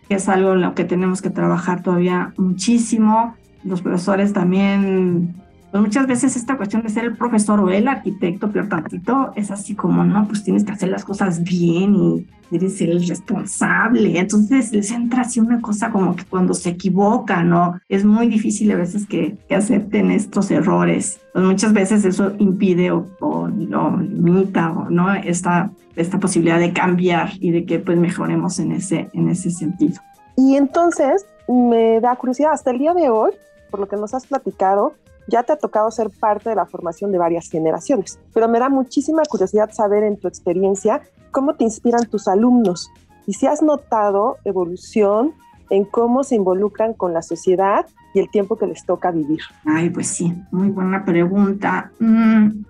es 0.09 0.29
algo 0.29 0.53
en 0.55 0.61
lo 0.61 0.75
que 0.75 0.85
tenemos 0.85 1.23
que 1.23 1.31
trabajar 1.31 1.83
todavía 1.83 2.33
muchísimo. 2.37 3.35
Los 3.63 3.81
profesores 3.81 4.33
también, 4.33 5.35
pues 5.75 5.83
muchas 5.83 6.07
veces 6.07 6.37
esta 6.37 6.57
cuestión 6.57 6.85
de 6.85 6.89
ser 6.89 7.05
el 7.05 7.17
profesor 7.17 7.59
o 7.59 7.69
el 7.69 7.89
arquitecto, 7.89 8.49
peor 8.49 8.69
tantito, 8.69 9.33
es 9.35 9.51
así 9.51 9.75
como, 9.75 10.05
no, 10.05 10.25
pues 10.29 10.45
tienes 10.45 10.63
que 10.63 10.71
hacer 10.71 10.89
las 10.89 11.05
cosas 11.05 11.43
bien 11.43 11.97
y 11.97 12.27
eres 12.53 12.81
el 12.81 13.05
responsable. 13.09 14.21
Entonces 14.21 14.71
les 14.71 14.93
entra 14.93 15.23
así 15.23 15.41
una 15.41 15.61
cosa 15.61 15.91
como 15.91 16.15
que 16.15 16.23
cuando 16.27 16.55
se 16.55 16.69
equivocan, 16.71 17.49
¿no? 17.49 17.81
Es 17.89 18.05
muy 18.05 18.29
difícil 18.29 18.71
a 18.71 18.77
veces 18.77 19.05
que, 19.05 19.37
que 19.49 19.57
acepten 19.57 20.13
estos 20.13 20.53
errores. 20.53 21.19
Pues 21.33 21.45
muchas 21.45 21.73
veces 21.73 22.05
eso 22.05 22.35
impide 22.39 22.93
o, 22.93 23.09
o, 23.19 23.49
o 23.49 23.97
limita, 23.97 24.71
o, 24.71 24.89
¿no? 24.89 25.13
Esta, 25.13 25.73
esta 25.97 26.21
posibilidad 26.21 26.61
de 26.61 26.73
cambiar 26.73 27.31
y 27.41 27.51
de 27.51 27.65
que 27.65 27.81
pues 27.81 27.99
mejoremos 27.99 28.61
en 28.61 28.71
ese, 28.71 29.09
en 29.13 29.29
ese 29.29 29.51
sentido. 29.51 30.01
Y 30.37 30.55
entonces 30.55 31.27
me 31.49 32.01
da 32.01 32.15
curiosidad, 32.15 32.53
hasta 32.53 32.71
el 32.71 32.79
día 32.79 32.95
de 32.95 33.11
hoy, 33.11 33.33
por 33.73 33.81
lo 33.81 33.89
que 33.89 33.97
nos 33.97 34.15
has 34.15 34.25
platicado, 34.25 34.95
ya 35.29 35.43
te 35.43 35.53
ha 35.53 35.57
tocado 35.57 35.91
ser 35.91 36.11
parte 36.11 36.51
de 36.51 36.57
la 36.57 36.67
formación 36.67 37.13
de 37.13 37.19
varias 37.19 37.51
generaciones, 37.51 38.19
pero 38.33 38.49
me 38.49 38.59
da 38.59 38.69
muchísima 38.69 39.23
curiosidad 39.29 39.71
saber 39.73 40.05
en 40.05 40.17
tu 40.19 40.29
experiencia 40.29 41.03
cómo 41.31 41.55
te 41.55 41.65
inspiran 41.65 42.07
tus 42.07 42.29
alumnos 42.29 42.91
y 43.27 43.35
si 43.35 43.47
has 43.47 43.63
notado 43.63 44.37
evolución 44.45 45.33
en 45.71 45.85
cómo 45.85 46.25
se 46.25 46.37
involucran 46.37 46.93
con 46.93 47.13
la 47.13 47.23
sociedad 47.23 47.87
y 48.13 48.21
el 48.21 48.31
tiempo 48.31 48.57
que 48.57 48.67
les 48.67 48.85
toca 48.85 49.11
vivir. 49.11 49.41
Ay, 49.65 49.91
pues 49.91 50.09
sí, 50.09 50.33
muy 50.51 50.69
buena 50.69 51.05
pregunta. 51.05 51.91
Mm, 51.99 52.65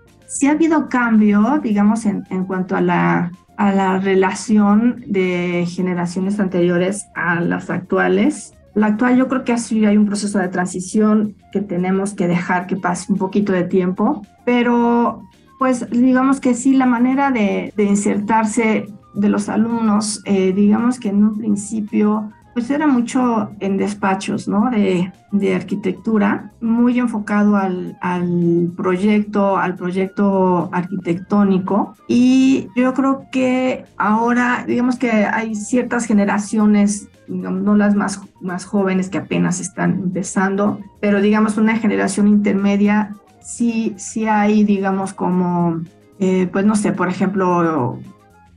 ha 0.47 0.51
habido 0.51 0.88
cambio, 0.88 1.61
digamos, 1.62 2.07
en, 2.07 2.23
cuanto 2.47 2.77
a 2.77 2.81
la 2.81 3.99
relación 3.99 5.05
de 5.07 5.67
generaciones 5.69 6.40
anteriores 6.40 7.07
a 7.14 7.40
las 7.40 7.69
actuales. 7.69 8.55
La 8.75 8.89
actual 8.89 9.17
yo 9.17 9.29
creo 9.29 9.45
que 9.45 9.53
así 9.53 9.85
hay 9.85 9.97
un 9.97 10.07
proceso 10.07 10.39
de 10.39 10.49
transición 10.49 11.37
que 11.53 11.61
tenemos 11.61 12.15
que 12.15 12.27
dejar 12.27 12.67
que 12.67 12.77
pase 12.77 13.13
un 13.13 13.19
poquito 13.19 13.53
de 13.53 13.65
tiempo, 13.65 14.23
pero 14.45 15.23
pues 15.59 15.89
digamos 15.91 16.41
que 16.41 16.55
sí, 16.55 16.75
la 16.75 16.87
manera 16.87 17.31
de, 17.31 17.73
de 17.77 17.85
insertarse 17.85 18.87
de 19.15 19.29
los 19.29 19.49
alumnos, 19.49 20.21
eh, 20.25 20.53
digamos 20.53 20.99
que 20.99 21.09
en 21.09 21.25
un 21.25 21.39
principio 21.39 22.31
pues 22.55 22.71
era 22.71 22.87
mucho 22.87 23.51
en 23.61 23.77
despachos, 23.77 24.49
¿no? 24.49 24.71
De, 24.71 25.12
arquitectura, 25.55 26.53
muy 26.61 27.01
enfocado 27.01 27.57
al, 27.57 27.99
al, 28.01 28.73
proyecto, 28.77 29.57
al 29.57 29.75
proyecto 29.75 30.71
arquitectónico. 30.73 31.97
Y 32.07 32.69
yo 32.77 32.95
creo 32.95 33.27
que 33.33 33.85
ahora, 33.97 34.64
digamos 34.67 34.97
que 34.97 35.11
hay 35.11 35.57
ciertas 35.57 36.07
generaciones, 36.07 37.09
no 37.27 37.75
las 37.75 37.97
más, 37.97 38.21
más 38.40 38.64
jóvenes 38.64 39.09
que 39.09 39.19
apenas 39.19 39.59
están 39.59 39.95
empezando, 39.95 40.79
pero 41.01 41.21
digamos 41.21 41.57
una 41.57 41.77
generación 41.77 42.29
intermedia, 42.29 43.17
sí, 43.40 43.95
sí 43.97 44.27
hay, 44.29 44.62
digamos, 44.62 45.12
como, 45.12 45.81
eh, 46.21 46.49
pues 46.53 46.64
no 46.64 46.77
sé, 46.77 46.93
por 46.93 47.09
ejemplo, 47.09 47.99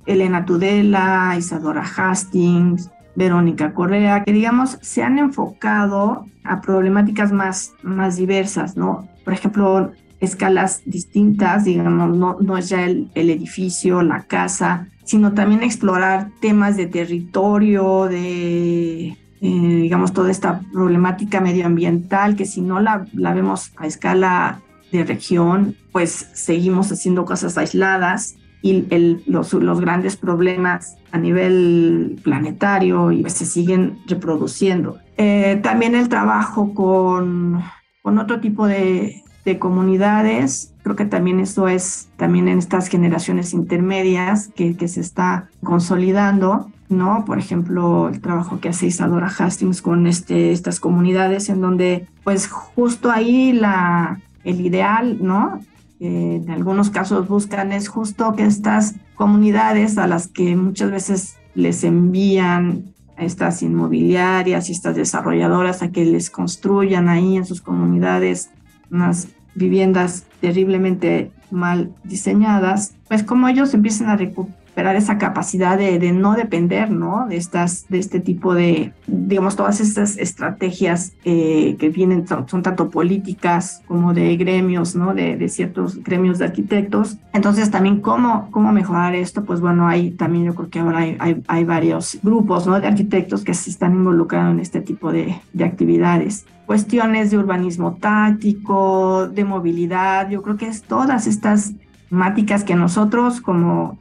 Elena 0.06 0.46
Tudela, 0.46 1.36
Isadora 1.38 1.84
Hastings, 1.84 2.92
Verónica 3.18 3.74
Correa, 3.74 4.24
que 4.24 4.32
digamos 4.32 4.78
se 4.82 5.02
han 5.02 5.18
enfocado 5.18 6.28
a 6.44 6.62
problemáticas 6.62 7.32
más, 7.32 7.74
más 7.82 8.16
diversas, 8.16 8.78
¿no? 8.78 9.08
Por 9.26 9.34
ejemplo, 9.34 9.92
escalas 10.20 10.84
distintas, 10.86 11.66
digamos, 11.66 12.16
no, 12.16 12.38
no 12.40 12.58
es 12.58 12.70
ya 12.70 12.86
el, 12.86 13.10
el 13.16 13.32
edificio, 13.32 14.04
la 14.04 14.22
casa, 14.24 14.88
sino 15.04 15.34
también 15.34 15.64
explorar 15.64 16.30
temas 16.42 16.78
de 16.78 16.86
territorio, 16.86 18.06
de, 18.06 19.08
eh, 19.08 19.18
digamos, 19.42 20.14
toda 20.14 20.30
esta 20.30 20.62
problemática 20.72 21.42
medioambiental, 21.42 22.36
que 22.36 22.46
si 22.46 22.62
no 22.62 22.80
la, 22.80 23.08
la 23.14 23.34
vemos 23.34 23.72
a 23.78 23.88
escala 23.88 24.62
de 24.92 25.04
región, 25.04 25.76
pues 25.92 26.12
seguimos 26.34 26.92
haciendo 26.92 27.26
cosas 27.26 27.58
aisladas 27.58 28.36
y 28.62 28.86
el, 28.89 29.24
los, 29.28 29.54
los, 29.54 29.80
grandes 29.80 30.15
problemas 30.15 30.98
a 31.12 31.17
nivel 31.17 32.20
planetario 32.24 33.12
y 33.12 33.28
se 33.30 33.46
siguen 33.46 34.00
reproduciendo. 34.08 34.98
Eh, 35.17 35.60
también 35.63 35.96
el 35.96 36.10
trabajo 36.10 36.74
con, 36.74 37.62
con 38.02 38.20
otro 38.20 38.39
tipo 38.39 38.67
de, 38.67 39.24
de, 39.46 39.60
comunidades, 39.60 40.74
creo 40.84 40.96
que 40.96 41.06
también 41.06 41.39
eso 41.39 41.67
es 41.67 42.10
también 42.17 42.48
en 42.48 42.58
estas 42.58 42.88
generaciones 42.88 43.54
intermedias 43.54 44.50
que, 44.56 44.76
que 44.76 44.88
se 44.88 45.02
está 45.02 45.50
consolidando. 45.63 46.72
¿no? 46.89 47.26
Por 47.26 47.38
ejemplo, 47.38 48.08
el 48.08 48.22
trabajo 48.22 48.60
que 48.60 48.70
hace 48.70 48.88
Isadora 48.88 49.28
Hastings 49.28 49.82
con 49.82 50.08
este, 50.08 50.52
estas 50.52 50.80
comunidades 50.80 51.50
en 51.50 51.60
donde, 51.60 52.08
pues 52.24 52.48
justo 52.48 53.12
ahí 53.12 53.52
la, 53.52 54.22
el 54.46 54.62
ideal, 54.62 55.17
¿no? 55.22 55.60
Eh, 56.00 56.42
en 56.44 56.52
algunos 56.52 56.90
casos 56.90 57.28
buscan 57.28 57.72
es 57.72 57.88
justo 57.88 58.36
que 58.36 58.46
estas 58.46 58.96
comunidades 59.16 59.98
a 59.98 60.08
las 60.08 60.28
que 60.28 60.56
muchas 60.56 60.92
veces 60.92 61.38
les 61.56 61.84
envían 61.84 62.94
estas 63.18 63.64
inmobiliarias 63.64 64.70
y 64.70 64.74
estas 64.74 64.96
desarrolladoras 64.96 65.82
a 65.82 65.92
que 65.92 66.06
les 66.06 66.30
construyan 66.30 67.10
ahí 67.10 67.36
en 67.36 67.46
sus 67.46 67.62
comunidades 67.62 68.52
unas 68.92 69.28
viviendas 69.56 70.26
terriblemente 70.40 71.32
mal 71.50 71.92
diseñadas, 72.04 72.94
pues 73.08 73.24
como 73.24 73.48
ellos 73.48 73.74
empiezan 73.74 74.10
a, 74.10 74.18
recu 74.18 74.50
recuperar 74.78 74.96
esa 74.96 75.18
capacidad 75.18 75.76
de, 75.76 75.98
de, 75.98 76.12
no 76.12 76.36
depender, 76.36 76.92
¿no? 76.92 77.26
De 77.28 77.36
estas, 77.36 77.88
de 77.90 77.98
este 77.98 78.20
tipo 78.20 78.54
de, 78.54 78.94
digamos, 79.08 79.56
todas 79.56 79.80
estas 79.80 80.18
estrategias 80.18 81.13
eh, 81.26 81.76
que 81.80 81.90
vienen, 81.90 82.28
son, 82.28 82.62
tanto 82.62 82.92
políticas 82.92 83.82
como 83.88 84.13
de 84.13 84.38
gremios, 84.38 84.96
¿no? 84.96 85.16
De, 85.16 85.36
de, 85.36 85.50
ciertos 85.50 86.04
gremios 86.04 86.38
de 86.38 86.46
arquitectos. 86.46 87.18
Entonces, 87.34 87.72
también, 87.72 88.02
¿cómo, 88.02 88.50
cómo 88.52 88.72
mejorar 88.72 89.16
esto? 89.16 89.44
Pues 89.46 89.62
bueno, 89.62 89.88
hay 89.88 90.12
también, 90.12 90.46
yo 90.46 90.54
creo 90.54 90.70
que 90.70 90.80
ahora 90.80 91.00
hay, 91.00 91.18
hay, 91.20 91.44
hay 91.48 91.63
varios 91.63 92.20
grupos, 92.22 92.68
¿no? 92.68 92.80
De 92.80 92.86
arquitectos 92.86 93.44
que 93.44 93.56
se 93.56 93.72
están 93.72 93.94
involucrando 93.94 94.52
en 94.52 94.60
este 94.60 94.82
tipo 94.82 95.12
de, 95.12 95.36
de 95.54 95.63
actividades 95.63 96.46
cuestiones 96.68 97.32
de 97.32 97.38
urbanismo 97.38 97.96
táctico, 97.96 99.30
de 99.30 99.46
movilidad, 99.46 100.30
yo 100.30 100.42
creo 100.42 100.58
que 100.58 100.68
es 100.68 100.84
todas 100.84 101.26
estas 101.26 101.72
temáticas 102.10 102.66
que 102.66 102.76
nosotros 102.76 103.40
como 103.40 103.98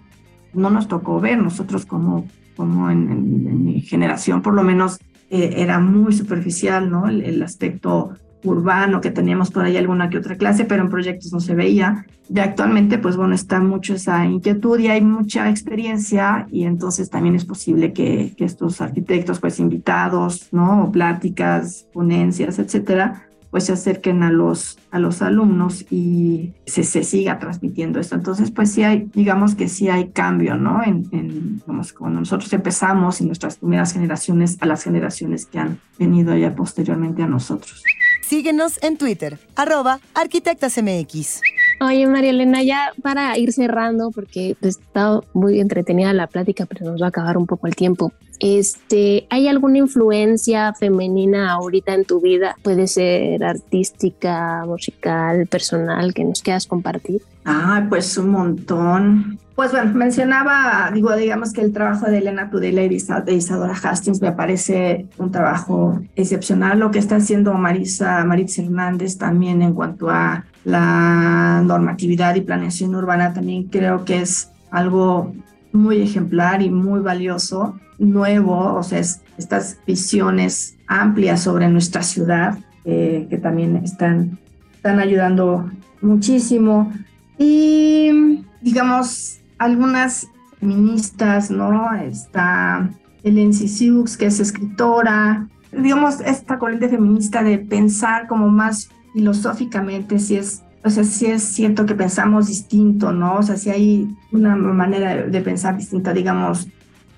no 0.56 0.70
nos 0.70 0.88
tocó 0.88 1.20
ver, 1.20 1.38
nosotros 1.38 1.86
como, 1.86 2.26
como 2.56 2.90
en, 2.90 3.64
mi 3.64 3.80
generación 3.80 4.42
por 4.42 4.54
lo 4.54 4.62
menos 4.62 4.98
eh, 5.30 5.54
era 5.56 5.78
muy 5.78 6.12
superficial, 6.12 6.90
¿no? 6.90 7.08
el, 7.08 7.42
aspecto 7.42 8.14
urbano, 8.44 9.00
que 9.00 9.10
teníamos 9.10 9.50
por 9.50 9.64
ahí 9.64 9.76
alguna 9.76 10.08
que 10.08 10.18
otra 10.18 10.36
clase, 10.36 10.64
pero 10.64 10.82
en 10.82 10.88
proyectos 10.88 11.32
no 11.32 11.40
se 11.40 11.54
veía. 11.54 12.06
Y 12.28 12.38
actualmente, 12.38 12.98
pues 12.98 13.16
bueno, 13.16 13.34
está 13.34 13.60
mucho 13.60 13.94
esa 13.94 14.24
inquietud 14.24 14.78
y 14.78 14.88
hay 14.88 15.00
mucha 15.00 15.48
experiencia 15.48 16.46
y 16.50 16.64
entonces 16.64 17.10
también 17.10 17.34
es 17.34 17.44
posible 17.44 17.92
que, 17.92 18.34
estos 18.38 18.80
arquitectos, 18.80 19.40
pues 19.40 19.58
invitados, 19.58 20.48
¿no? 20.52 20.90
Pláticas, 20.92 21.88
ponencias, 21.92 22.58
etcétera, 22.58 23.25
pues 23.50 23.64
se 23.64 23.72
acerquen 23.72 24.22
a 24.22 24.30
los, 24.30 24.78
a 24.90 24.98
los 24.98 25.22
alumnos 25.22 25.84
y 25.90 26.52
se, 26.66 26.84
se 26.84 27.04
siga 27.04 27.38
transmitiendo 27.38 28.00
esto. 28.00 28.14
Entonces, 28.14 28.50
pues 28.50 28.72
sí 28.72 28.82
hay, 28.82 29.08
digamos 29.14 29.54
que 29.54 29.68
sí 29.68 29.88
hay 29.88 30.08
cambio, 30.08 30.56
¿no? 30.56 30.82
En, 30.84 31.06
en 31.12 31.62
cuando 31.98 32.20
nosotros 32.20 32.52
empezamos 32.52 33.20
y 33.20 33.26
nuestras 33.26 33.56
primeras 33.56 33.92
generaciones 33.92 34.56
a 34.60 34.66
las 34.66 34.82
generaciones 34.82 35.46
que 35.46 35.58
han 35.58 35.78
venido 35.98 36.36
ya 36.36 36.54
posteriormente 36.54 37.22
a 37.22 37.26
nosotros. 37.26 37.82
Síguenos 38.22 38.82
en 38.82 38.96
Twitter, 38.96 39.38
arroba 39.54 40.00
arquitectasmx. 40.14 41.40
Oye, 41.80 42.06
María 42.06 42.30
Elena, 42.30 42.62
ya 42.62 42.92
para 43.02 43.36
ir 43.36 43.52
cerrando, 43.52 44.10
porque 44.10 44.56
ha 44.62 44.66
estado 44.66 45.24
muy 45.34 45.60
entretenida 45.60 46.12
la 46.14 46.26
plática, 46.26 46.64
pero 46.64 46.86
nos 46.86 47.00
va 47.00 47.06
a 47.06 47.08
acabar 47.10 47.36
un 47.36 47.46
poco 47.46 47.66
el 47.66 47.76
tiempo. 47.76 48.12
Este, 48.40 49.26
¿hay 49.30 49.48
alguna 49.48 49.78
influencia 49.78 50.72
femenina 50.74 51.52
ahorita 51.52 51.94
en 51.94 52.04
tu 52.04 52.20
vida? 52.20 52.56
Puede 52.62 52.86
ser 52.86 53.44
artística, 53.44 54.64
musical, 54.66 55.46
personal, 55.46 56.12
que 56.14 56.24
nos 56.24 56.42
quieras 56.42 56.66
compartir. 56.66 57.22
Ah, 57.44 57.86
pues 57.88 58.16
un 58.18 58.30
montón. 58.30 59.38
Pues 59.54 59.72
bueno, 59.72 59.94
mencionaba, 59.94 60.90
digo, 60.92 61.14
digamos 61.14 61.52
que 61.52 61.62
el 61.62 61.72
trabajo 61.72 62.06
de 62.06 62.18
Elena 62.18 62.50
Tudela 62.50 62.82
y 62.82 62.88
de 62.88 63.32
Isadora 63.34 63.74
Hastings 63.74 64.20
me 64.20 64.32
parece 64.32 65.06
un 65.16 65.30
trabajo 65.30 66.00
excepcional. 66.14 66.78
Lo 66.78 66.90
que 66.90 66.98
está 66.98 67.16
haciendo 67.16 67.54
Marisa, 67.54 68.22
Maritza 68.24 68.62
Hernández 68.62 69.16
también 69.16 69.62
en 69.62 69.72
cuanto 69.72 70.10
a 70.10 70.44
la 70.66 71.62
normatividad 71.64 72.34
y 72.34 72.40
planeación 72.40 72.92
urbana 72.96 73.32
también 73.32 73.68
creo 73.68 74.04
que 74.04 74.20
es 74.20 74.50
algo 74.72 75.32
muy 75.72 76.02
ejemplar 76.02 76.60
y 76.60 76.70
muy 76.70 76.98
valioso, 76.98 77.78
nuevo, 78.00 78.74
o 78.74 78.82
sea, 78.82 78.98
estas 78.98 79.78
visiones 79.86 80.76
amplias 80.88 81.42
sobre 81.42 81.68
nuestra 81.68 82.02
ciudad 82.02 82.58
eh, 82.84 83.28
que 83.30 83.38
también 83.38 83.76
están, 83.76 84.40
están 84.74 84.98
ayudando 84.98 85.70
muchísimo. 86.00 86.92
Y 87.38 88.42
digamos, 88.60 89.38
algunas 89.58 90.26
feministas, 90.58 91.48
¿no? 91.48 91.94
Está 91.94 92.90
Helen 93.22 93.54
Siux, 93.54 94.16
que 94.16 94.26
es 94.26 94.40
escritora, 94.40 95.46
digamos, 95.70 96.20
esta 96.22 96.58
corriente 96.58 96.88
feminista 96.88 97.44
de 97.44 97.58
pensar 97.58 98.26
como 98.26 98.48
más 98.48 98.88
filosóficamente 99.16 100.18
si 100.18 100.36
es 100.36 100.62
o 100.84 100.90
sea, 100.90 101.02
sí 101.02 101.26
es 101.26 101.42
cierto 101.42 101.84
que 101.84 101.96
pensamos 101.96 102.46
distinto, 102.46 103.10
¿no? 103.10 103.38
O 103.38 103.42
sea, 103.42 103.56
si 103.56 103.70
hay 103.70 104.16
una 104.30 104.54
manera 104.54 105.16
de 105.16 105.40
pensar 105.40 105.76
distinta, 105.76 106.12
digamos, 106.12 106.68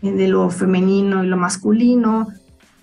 de 0.01 0.27
lo 0.27 0.49
femenino 0.49 1.23
y 1.23 1.27
lo 1.27 1.37
masculino. 1.37 2.29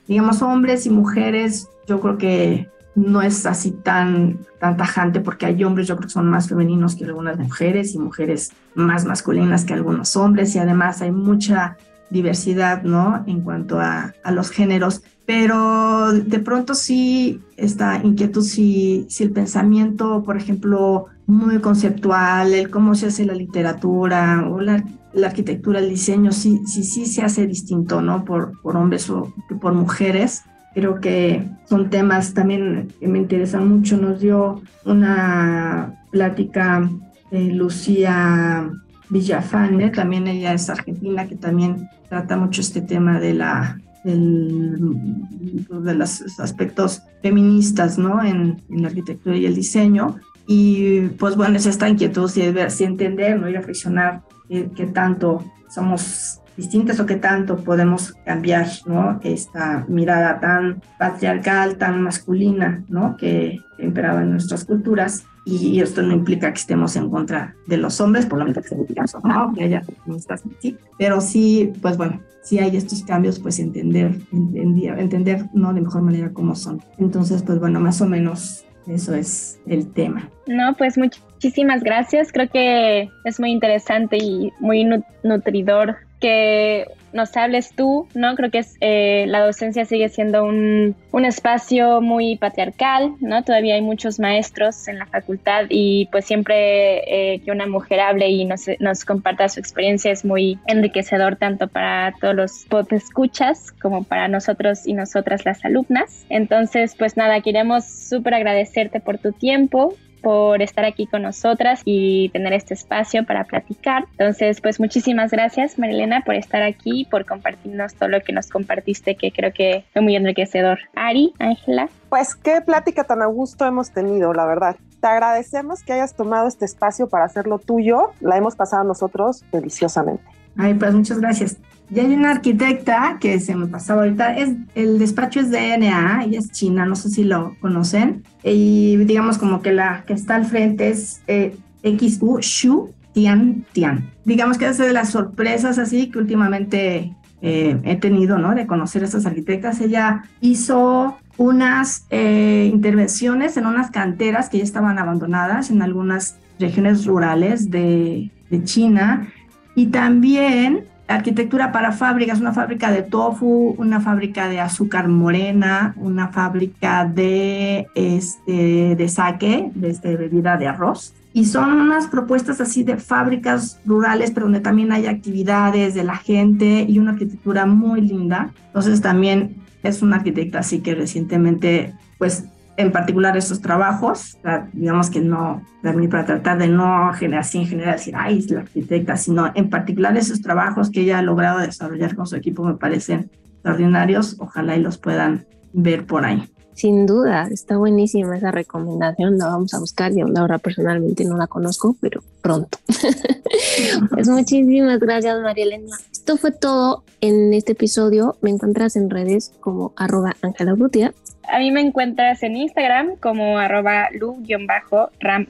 Digamos, 0.07 0.43
hombres 0.43 0.85
y 0.85 0.91
mujeres, 0.91 1.69
yo 1.87 1.99
creo 2.01 2.19
que 2.19 2.69
no 2.93 3.23
es 3.23 3.47
así 3.47 3.71
tan, 3.71 4.37
tan 4.59 4.77
tajante 4.77 5.21
porque 5.21 5.47
hay 5.47 5.63
hombres, 5.63 5.87
yo 5.87 5.95
creo 5.95 6.07
que 6.07 6.13
son 6.13 6.29
más 6.29 6.49
femeninos 6.49 6.95
que 6.95 7.05
algunas 7.05 7.39
mujeres 7.39 7.95
y 7.95 7.97
mujeres 7.97 8.51
más 8.75 9.05
masculinas 9.05 9.65
que 9.65 9.73
algunos 9.73 10.15
hombres 10.15 10.53
y 10.55 10.59
además 10.59 11.01
hay 11.01 11.11
mucha 11.11 11.77
diversidad, 12.09 12.83
¿no? 12.83 13.23
En 13.27 13.41
cuanto 13.41 13.79
a, 13.79 14.13
a 14.23 14.31
los 14.31 14.49
géneros 14.49 15.01
pero 15.25 16.13
de 16.13 16.39
pronto 16.39 16.75
sí, 16.75 17.41
esta 17.57 17.99
inquietud, 18.03 18.43
si, 18.43 19.07
el 19.19 19.31
pensamiento, 19.31 20.23
por 20.23 20.37
ejemplo, 20.37 21.07
muy 21.25 21.59
conceptual, 21.59 22.53
el 22.53 22.69
cómo 22.69 22.93
se 22.93 23.07
hace 23.07 23.25
la 23.25 23.33
literatura 23.33 24.47
o 24.47 24.61
la, 24.61 24.83
arquitectura, 25.23 25.79
el 25.79 25.89
diseño, 25.89 26.31
sí, 26.31 26.61
sí, 26.67 26.83
sí 26.83 27.05
se 27.07 27.23
hace 27.23 27.47
distinto, 27.47 28.01
¿no? 28.01 28.23
Por, 28.23 28.61
por 28.61 28.77
hombres 28.77 29.09
o 29.09 29.33
por 29.59 29.73
mujeres. 29.73 30.43
Creo 30.75 30.99
que 30.99 31.47
son 31.67 31.89
temas 31.89 32.33
también 32.33 32.89
que 32.99 33.07
me 33.07 33.19
interesan 33.19 33.67
mucho. 33.67 33.97
Nos 33.97 34.19
dio 34.19 34.61
una 34.83 36.03
plática 36.11 36.87
de 37.31 37.45
Lucía 37.45 38.69
Villafane, 39.09 39.89
también 39.89 40.27
ella 40.27 40.53
es 40.53 40.69
argentina, 40.69 41.27
que 41.27 41.35
también 41.35 41.89
trata 42.09 42.37
mucho 42.37 42.61
este 42.61 42.81
tema 42.81 43.19
de 43.19 43.33
la 43.33 43.77
de 44.05 45.95
los 45.95 46.39
aspectos 46.39 47.01
feministas 47.23 47.97
¿no? 47.97 48.23
En, 48.23 48.61
la 48.69 48.87
arquitectura 48.87 49.35
y 49.35 49.45
el 49.45 49.55
diseño. 49.55 50.17
Y 50.47 51.07
pues 51.19 51.35
bueno, 51.35 51.57
es 51.57 51.65
esta 51.65 51.89
inquietud 51.89 52.29
si, 52.29 52.41
si 52.69 52.83
entender 52.83 53.39
¿no? 53.39 53.49
y 53.49 53.53
reflexionar 53.53 54.21
qué, 54.47 54.85
tanto 54.93 55.43
somos 55.69 56.39
distintas 56.55 56.99
o 56.99 57.07
qué 57.07 57.15
tanto 57.15 57.57
podemos 57.57 58.13
cambiar 58.25 58.67
¿no? 58.85 59.19
esta 59.23 59.85
mirada 59.87 60.39
tan 60.39 60.83
patriarcal, 60.99 61.77
tan 61.77 62.03
masculina 62.03 62.83
¿no? 62.87 63.17
que 63.17 63.59
imperaba 63.79 64.21
en 64.21 64.31
nuestras 64.31 64.65
culturas. 64.65 65.25
Y 65.45 65.79
esto 65.79 66.01
no 66.01 66.13
implica 66.13 66.51
que 66.51 66.59
estemos 66.59 66.95
en 66.95 67.09
contra 67.09 67.55
de 67.67 67.77
los 67.77 68.01
hombres, 68.01 68.25
por 68.25 68.39
lo 68.39 68.45
menos 68.45 68.63
que 68.63 68.69
se 68.69 68.75
¿no? 69.23 69.53
que 69.53 69.63
haya 69.63 69.81
feministas 69.81 70.43
sí, 70.59 70.75
pero 70.97 71.21
sí, 71.21 71.71
pues 71.81 71.97
bueno, 71.97 72.19
si 72.41 72.57
hay 72.59 72.75
estos 72.75 73.03
cambios, 73.03 73.39
pues 73.39 73.59
entender, 73.59 74.19
entender, 74.31 74.99
entender 74.99 75.45
¿no? 75.53 75.73
de 75.73 75.81
mejor 75.81 76.01
manera 76.01 76.31
cómo 76.33 76.55
son. 76.55 76.81
Entonces, 76.97 77.43
pues 77.43 77.59
bueno, 77.59 77.79
más 77.79 78.01
o 78.01 78.07
menos 78.07 78.65
eso 78.87 79.13
es 79.13 79.59
el 79.67 79.91
tema. 79.93 80.29
No, 80.47 80.73
pues 80.75 80.97
muchísimas 80.97 81.83
gracias. 81.83 82.31
Creo 82.31 82.49
que 82.49 83.09
es 83.23 83.39
muy 83.39 83.51
interesante 83.51 84.17
y 84.17 84.51
muy 84.59 84.87
nutridor 85.23 85.97
que 86.19 86.85
nos 87.15 87.35
hables 87.37 87.73
tú, 87.73 88.07
¿no? 88.13 88.35
Creo 88.35 88.51
que 88.51 88.59
es, 88.59 88.75
eh, 88.81 89.25
la 89.27 89.45
docencia 89.45 89.85
sigue 89.85 90.09
siendo 90.09 90.43
un, 90.43 90.95
un, 91.11 91.25
espacio 91.25 92.01
muy 92.01 92.35
patriarcal, 92.35 93.13
¿no? 93.21 93.41
Todavía 93.43 93.75
hay 93.75 93.81
muchos 93.81 94.19
maestros 94.19 94.87
en 94.89 94.99
la 94.99 95.05
facultad 95.05 95.65
y 95.69 96.07
pues 96.11 96.25
siempre 96.25 97.35
eh, 97.35 97.39
que 97.39 97.51
una 97.51 97.67
mujer 97.67 98.01
hable 98.01 98.27
y 98.27 98.43
nos, 98.43 98.65
nos, 98.79 99.05
comparta 99.05 99.47
su 99.47 99.61
experiencia 99.61 100.11
es 100.11 100.25
muy 100.25 100.59
enriquecedor 100.67 101.37
tanto 101.37 101.69
para 101.69 102.13
todos 102.19 102.35
los 102.35 102.65
escuchas 102.91 103.71
como 103.81 104.03
para 104.03 104.27
nosotros 104.27 104.85
y 104.85 104.93
nosotras 104.93 105.45
las 105.45 105.63
alumnas. 105.63 106.25
Entonces, 106.29 106.95
pues 106.99 107.15
nada, 107.15 107.39
queremos 107.39 107.85
súper 107.85 108.33
agradecerte 108.33 108.99
por 108.99 109.19
tu 109.19 109.31
tiempo, 109.31 109.95
por 110.25 110.63
estar 110.63 110.85
aquí 110.85 111.05
con 111.05 111.21
nosotras 111.21 111.83
y 111.85 112.29
tener 112.29 112.51
este 112.53 112.73
espacio 112.73 113.23
para 113.27 113.43
platicar. 113.43 114.07
Entonces, 114.17 114.59
pues 114.59 114.79
muchísimas 114.79 115.29
gracias, 115.29 115.77
Marilena, 115.77 116.23
por 116.25 116.33
estar 116.33 116.63
aquí, 116.63 117.05
por 117.11 117.27
compartirnos 117.27 117.93
todo 117.93 118.09
lo 118.09 118.21
que 118.21 118.33
nos 118.33 118.49
compartiste, 118.49 119.17
que 119.17 119.31
creo 119.31 119.53
que 119.53 119.85
fue 119.93 120.01
muy 120.01 120.15
enriquecedor. 120.15 120.79
Ari, 120.95 121.31
Ángela. 121.37 121.89
Pues 122.09 122.33
qué 122.33 122.59
plática 122.61 123.03
tan 123.03 123.21
a 123.21 123.27
gusto 123.27 123.67
hemos 123.67 123.91
tenido, 123.91 124.33
la 124.33 124.47
verdad. 124.47 124.77
Te 124.99 125.05
agradecemos 125.05 125.83
que 125.83 125.93
hayas 125.93 126.15
tomado 126.15 126.47
este 126.47 126.65
espacio 126.65 127.07
para 127.07 127.25
hacerlo 127.25 127.59
tuyo. 127.59 128.09
La 128.19 128.35
hemos 128.35 128.55
pasado 128.55 128.83
nosotros 128.83 129.45
deliciosamente. 129.51 130.23
Ay, 130.57 130.73
pues 130.75 130.93
muchas 130.93 131.19
gracias. 131.19 131.57
Y 131.89 131.99
hay 131.99 132.13
una 132.13 132.31
arquitecta 132.31 133.17
que 133.19 133.39
se 133.39 133.55
me 133.55 133.67
pasaba 133.67 134.03
ahorita, 134.03 134.37
es, 134.37 134.55
el 134.73 134.97
despacho 134.97 135.39
es 135.39 135.51
de 135.51 135.77
NA, 135.77 136.23
ella 136.25 136.39
es 136.39 136.51
china, 136.51 136.85
no 136.85 136.95
sé 136.95 137.09
si 137.09 137.23
lo 137.23 137.55
conocen, 137.59 138.23
y 138.43 138.97
digamos 138.97 139.37
como 139.37 139.61
que 139.61 139.71
la 139.71 140.03
que 140.07 140.13
está 140.13 140.35
al 140.35 140.45
frente 140.45 140.89
es 140.89 141.21
eh, 141.27 141.55
XU 141.83 142.91
Tian 143.13 143.65
Tian. 143.71 144.09
Digamos 144.25 144.57
que 144.57 144.67
es 144.67 144.77
de 144.79 144.91
las 144.93 145.11
sorpresas 145.11 145.77
así 145.77 146.09
que 146.09 146.17
últimamente 146.17 147.13
eh, 147.41 147.79
he 147.83 147.95
tenido, 147.97 148.39
¿no? 148.39 148.55
De 148.55 148.65
conocer 148.65 149.03
a 149.03 149.05
estas 149.05 149.27
arquitectas. 149.27 149.79
Ella 149.79 150.23
hizo 150.41 151.17
unas 151.37 152.07
eh, 152.09 152.69
intervenciones 152.73 153.57
en 153.57 153.67
unas 153.67 153.91
canteras 153.91 154.49
que 154.49 154.57
ya 154.57 154.63
estaban 154.63 154.97
abandonadas 154.97 155.69
en 155.69 155.83
algunas 155.83 156.37
regiones 156.59 157.05
rurales 157.05 157.69
de, 157.69 158.31
de 158.49 158.63
China 158.63 159.27
Y 159.75 159.87
también 159.87 160.85
arquitectura 161.07 161.71
para 161.71 161.91
fábricas, 161.91 162.39
una 162.39 162.53
fábrica 162.53 162.91
de 162.91 163.03
tofu, 163.03 163.75
una 163.77 164.01
fábrica 164.01 164.49
de 164.49 164.59
azúcar 164.59 165.07
morena, 165.07 165.93
una 165.97 166.29
fábrica 166.29 167.05
de, 167.05 167.87
este, 167.95 168.95
de 168.95 169.09
sake, 169.09 169.71
de 169.75 169.89
este, 169.89 170.15
bebida 170.15 170.57
de 170.57 170.67
arroz. 170.67 171.13
Y 171.33 171.45
son 171.45 171.73
unas 171.73 172.07
propuestas 172.07 172.61
así 172.61 172.83
de 172.83 172.97
fábricas 172.97 173.79
rurales, 173.85 174.31
pero 174.31 174.45
donde 174.45 174.61
también 174.61 174.91
hay 174.93 175.05
actividades 175.05 175.93
de 175.93 176.03
la 176.03 176.15
gente 176.15 176.85
y 176.87 176.97
una 176.97 177.11
arquitectura 177.11 177.65
muy 177.65 178.01
linda. 178.01 178.51
Entonces 178.67 179.01
también 179.01 179.57
es 179.83 180.01
una 180.01 180.15
arquitecta 180.15 180.59
así 180.59 180.79
que 180.79 180.95
recientemente 180.95 181.93
pues 182.17 182.45
en 182.77 182.91
particular 182.91 183.37
estos 183.37 183.61
trabajos, 183.61 184.37
digamos 184.73 185.09
que 185.09 185.21
no, 185.21 185.63
para 185.81 186.25
tratar 186.25 186.57
de 186.57 186.67
no 186.67 187.13
generar, 187.13 187.43
sin 187.43 187.65
generar, 187.67 187.95
decir, 187.95 188.13
ay, 188.17 188.39
es 188.39 188.51
la 188.51 188.61
arquitecta, 188.61 189.17
sino 189.17 189.51
en 189.55 189.69
particular 189.69 190.15
esos 190.17 190.41
trabajos 190.41 190.89
que 190.89 191.01
ella 191.01 191.19
ha 191.19 191.21
logrado 191.21 191.59
desarrollar 191.59 192.15
con 192.15 192.27
su 192.27 192.35
equipo 192.35 192.63
me 192.63 192.75
parecen 192.75 193.29
extraordinarios, 193.53 194.35
ojalá 194.39 194.75
y 194.75 194.81
los 194.81 194.97
puedan 194.97 195.45
ver 195.73 196.05
por 196.05 196.25
ahí. 196.25 196.49
Sin 196.75 197.05
duda, 197.05 197.47
está 197.49 197.77
buenísima 197.77 198.37
esa 198.37 198.51
recomendación, 198.51 199.37
la 199.37 199.47
vamos 199.47 199.73
a 199.73 199.79
buscar, 199.79 200.13
yo 200.13 200.25
ahora 200.37 200.57
personalmente 200.57 201.23
no 201.25 201.37
la 201.37 201.47
conozco, 201.47 201.95
pero 202.01 202.21
pronto. 202.41 202.77
pues 204.11 204.27
muchísimas 204.27 204.99
gracias 204.99 205.41
María 205.41 205.63
Elena. 205.63 205.97
Esto 206.11 206.37
fue 206.37 206.51
todo 206.51 207.03
en 207.21 207.53
este 207.53 207.71
episodio, 207.71 208.35
me 208.41 208.49
encuentras 208.49 208.95
en 208.97 209.09
redes 209.09 209.53
como 209.61 209.93
arroba 209.95 210.35
Ángela 210.41 210.73
Brutia 210.73 211.13
a 211.47 211.59
mí 211.59 211.71
me 211.71 211.81
encuentras 211.81 212.41
en 212.43 212.55
Instagram 212.55 213.17
como 213.17 213.57
arroba 213.57 214.09
lu-ram- 214.11 215.47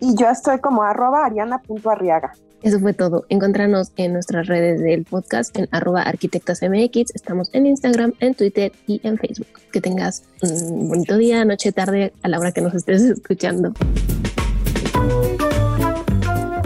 y 0.00 0.14
yo 0.16 0.28
estoy 0.30 0.58
como 0.60 0.82
arroba 0.82 1.26
ariana.arriaga. 1.26 2.32
Eso 2.66 2.80
fue 2.80 2.94
todo. 2.94 3.26
Encontranos 3.28 3.92
en 3.96 4.12
nuestras 4.12 4.48
redes 4.48 4.80
del 4.80 5.04
podcast 5.04 5.56
en 5.56 5.68
arroba 5.70 6.02
arquitectasmx. 6.02 7.14
Estamos 7.14 7.48
en 7.52 7.64
Instagram, 7.66 8.14
en 8.18 8.34
Twitter 8.34 8.72
y 8.88 9.00
en 9.04 9.18
Facebook. 9.18 9.46
Que 9.70 9.80
tengas 9.80 10.24
un 10.42 10.88
bonito 10.88 11.16
día, 11.16 11.44
noche, 11.44 11.70
tarde, 11.70 12.12
a 12.24 12.28
la 12.28 12.40
hora 12.40 12.50
que 12.50 12.62
nos 12.62 12.74
estés 12.74 13.02
escuchando. 13.04 13.72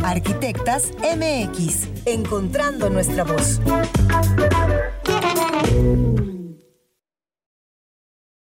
Arquitectas 0.03 0.91
MX, 1.03 1.89
encontrando 2.07 2.89
nuestra 2.89 3.25
voz. 3.25 3.61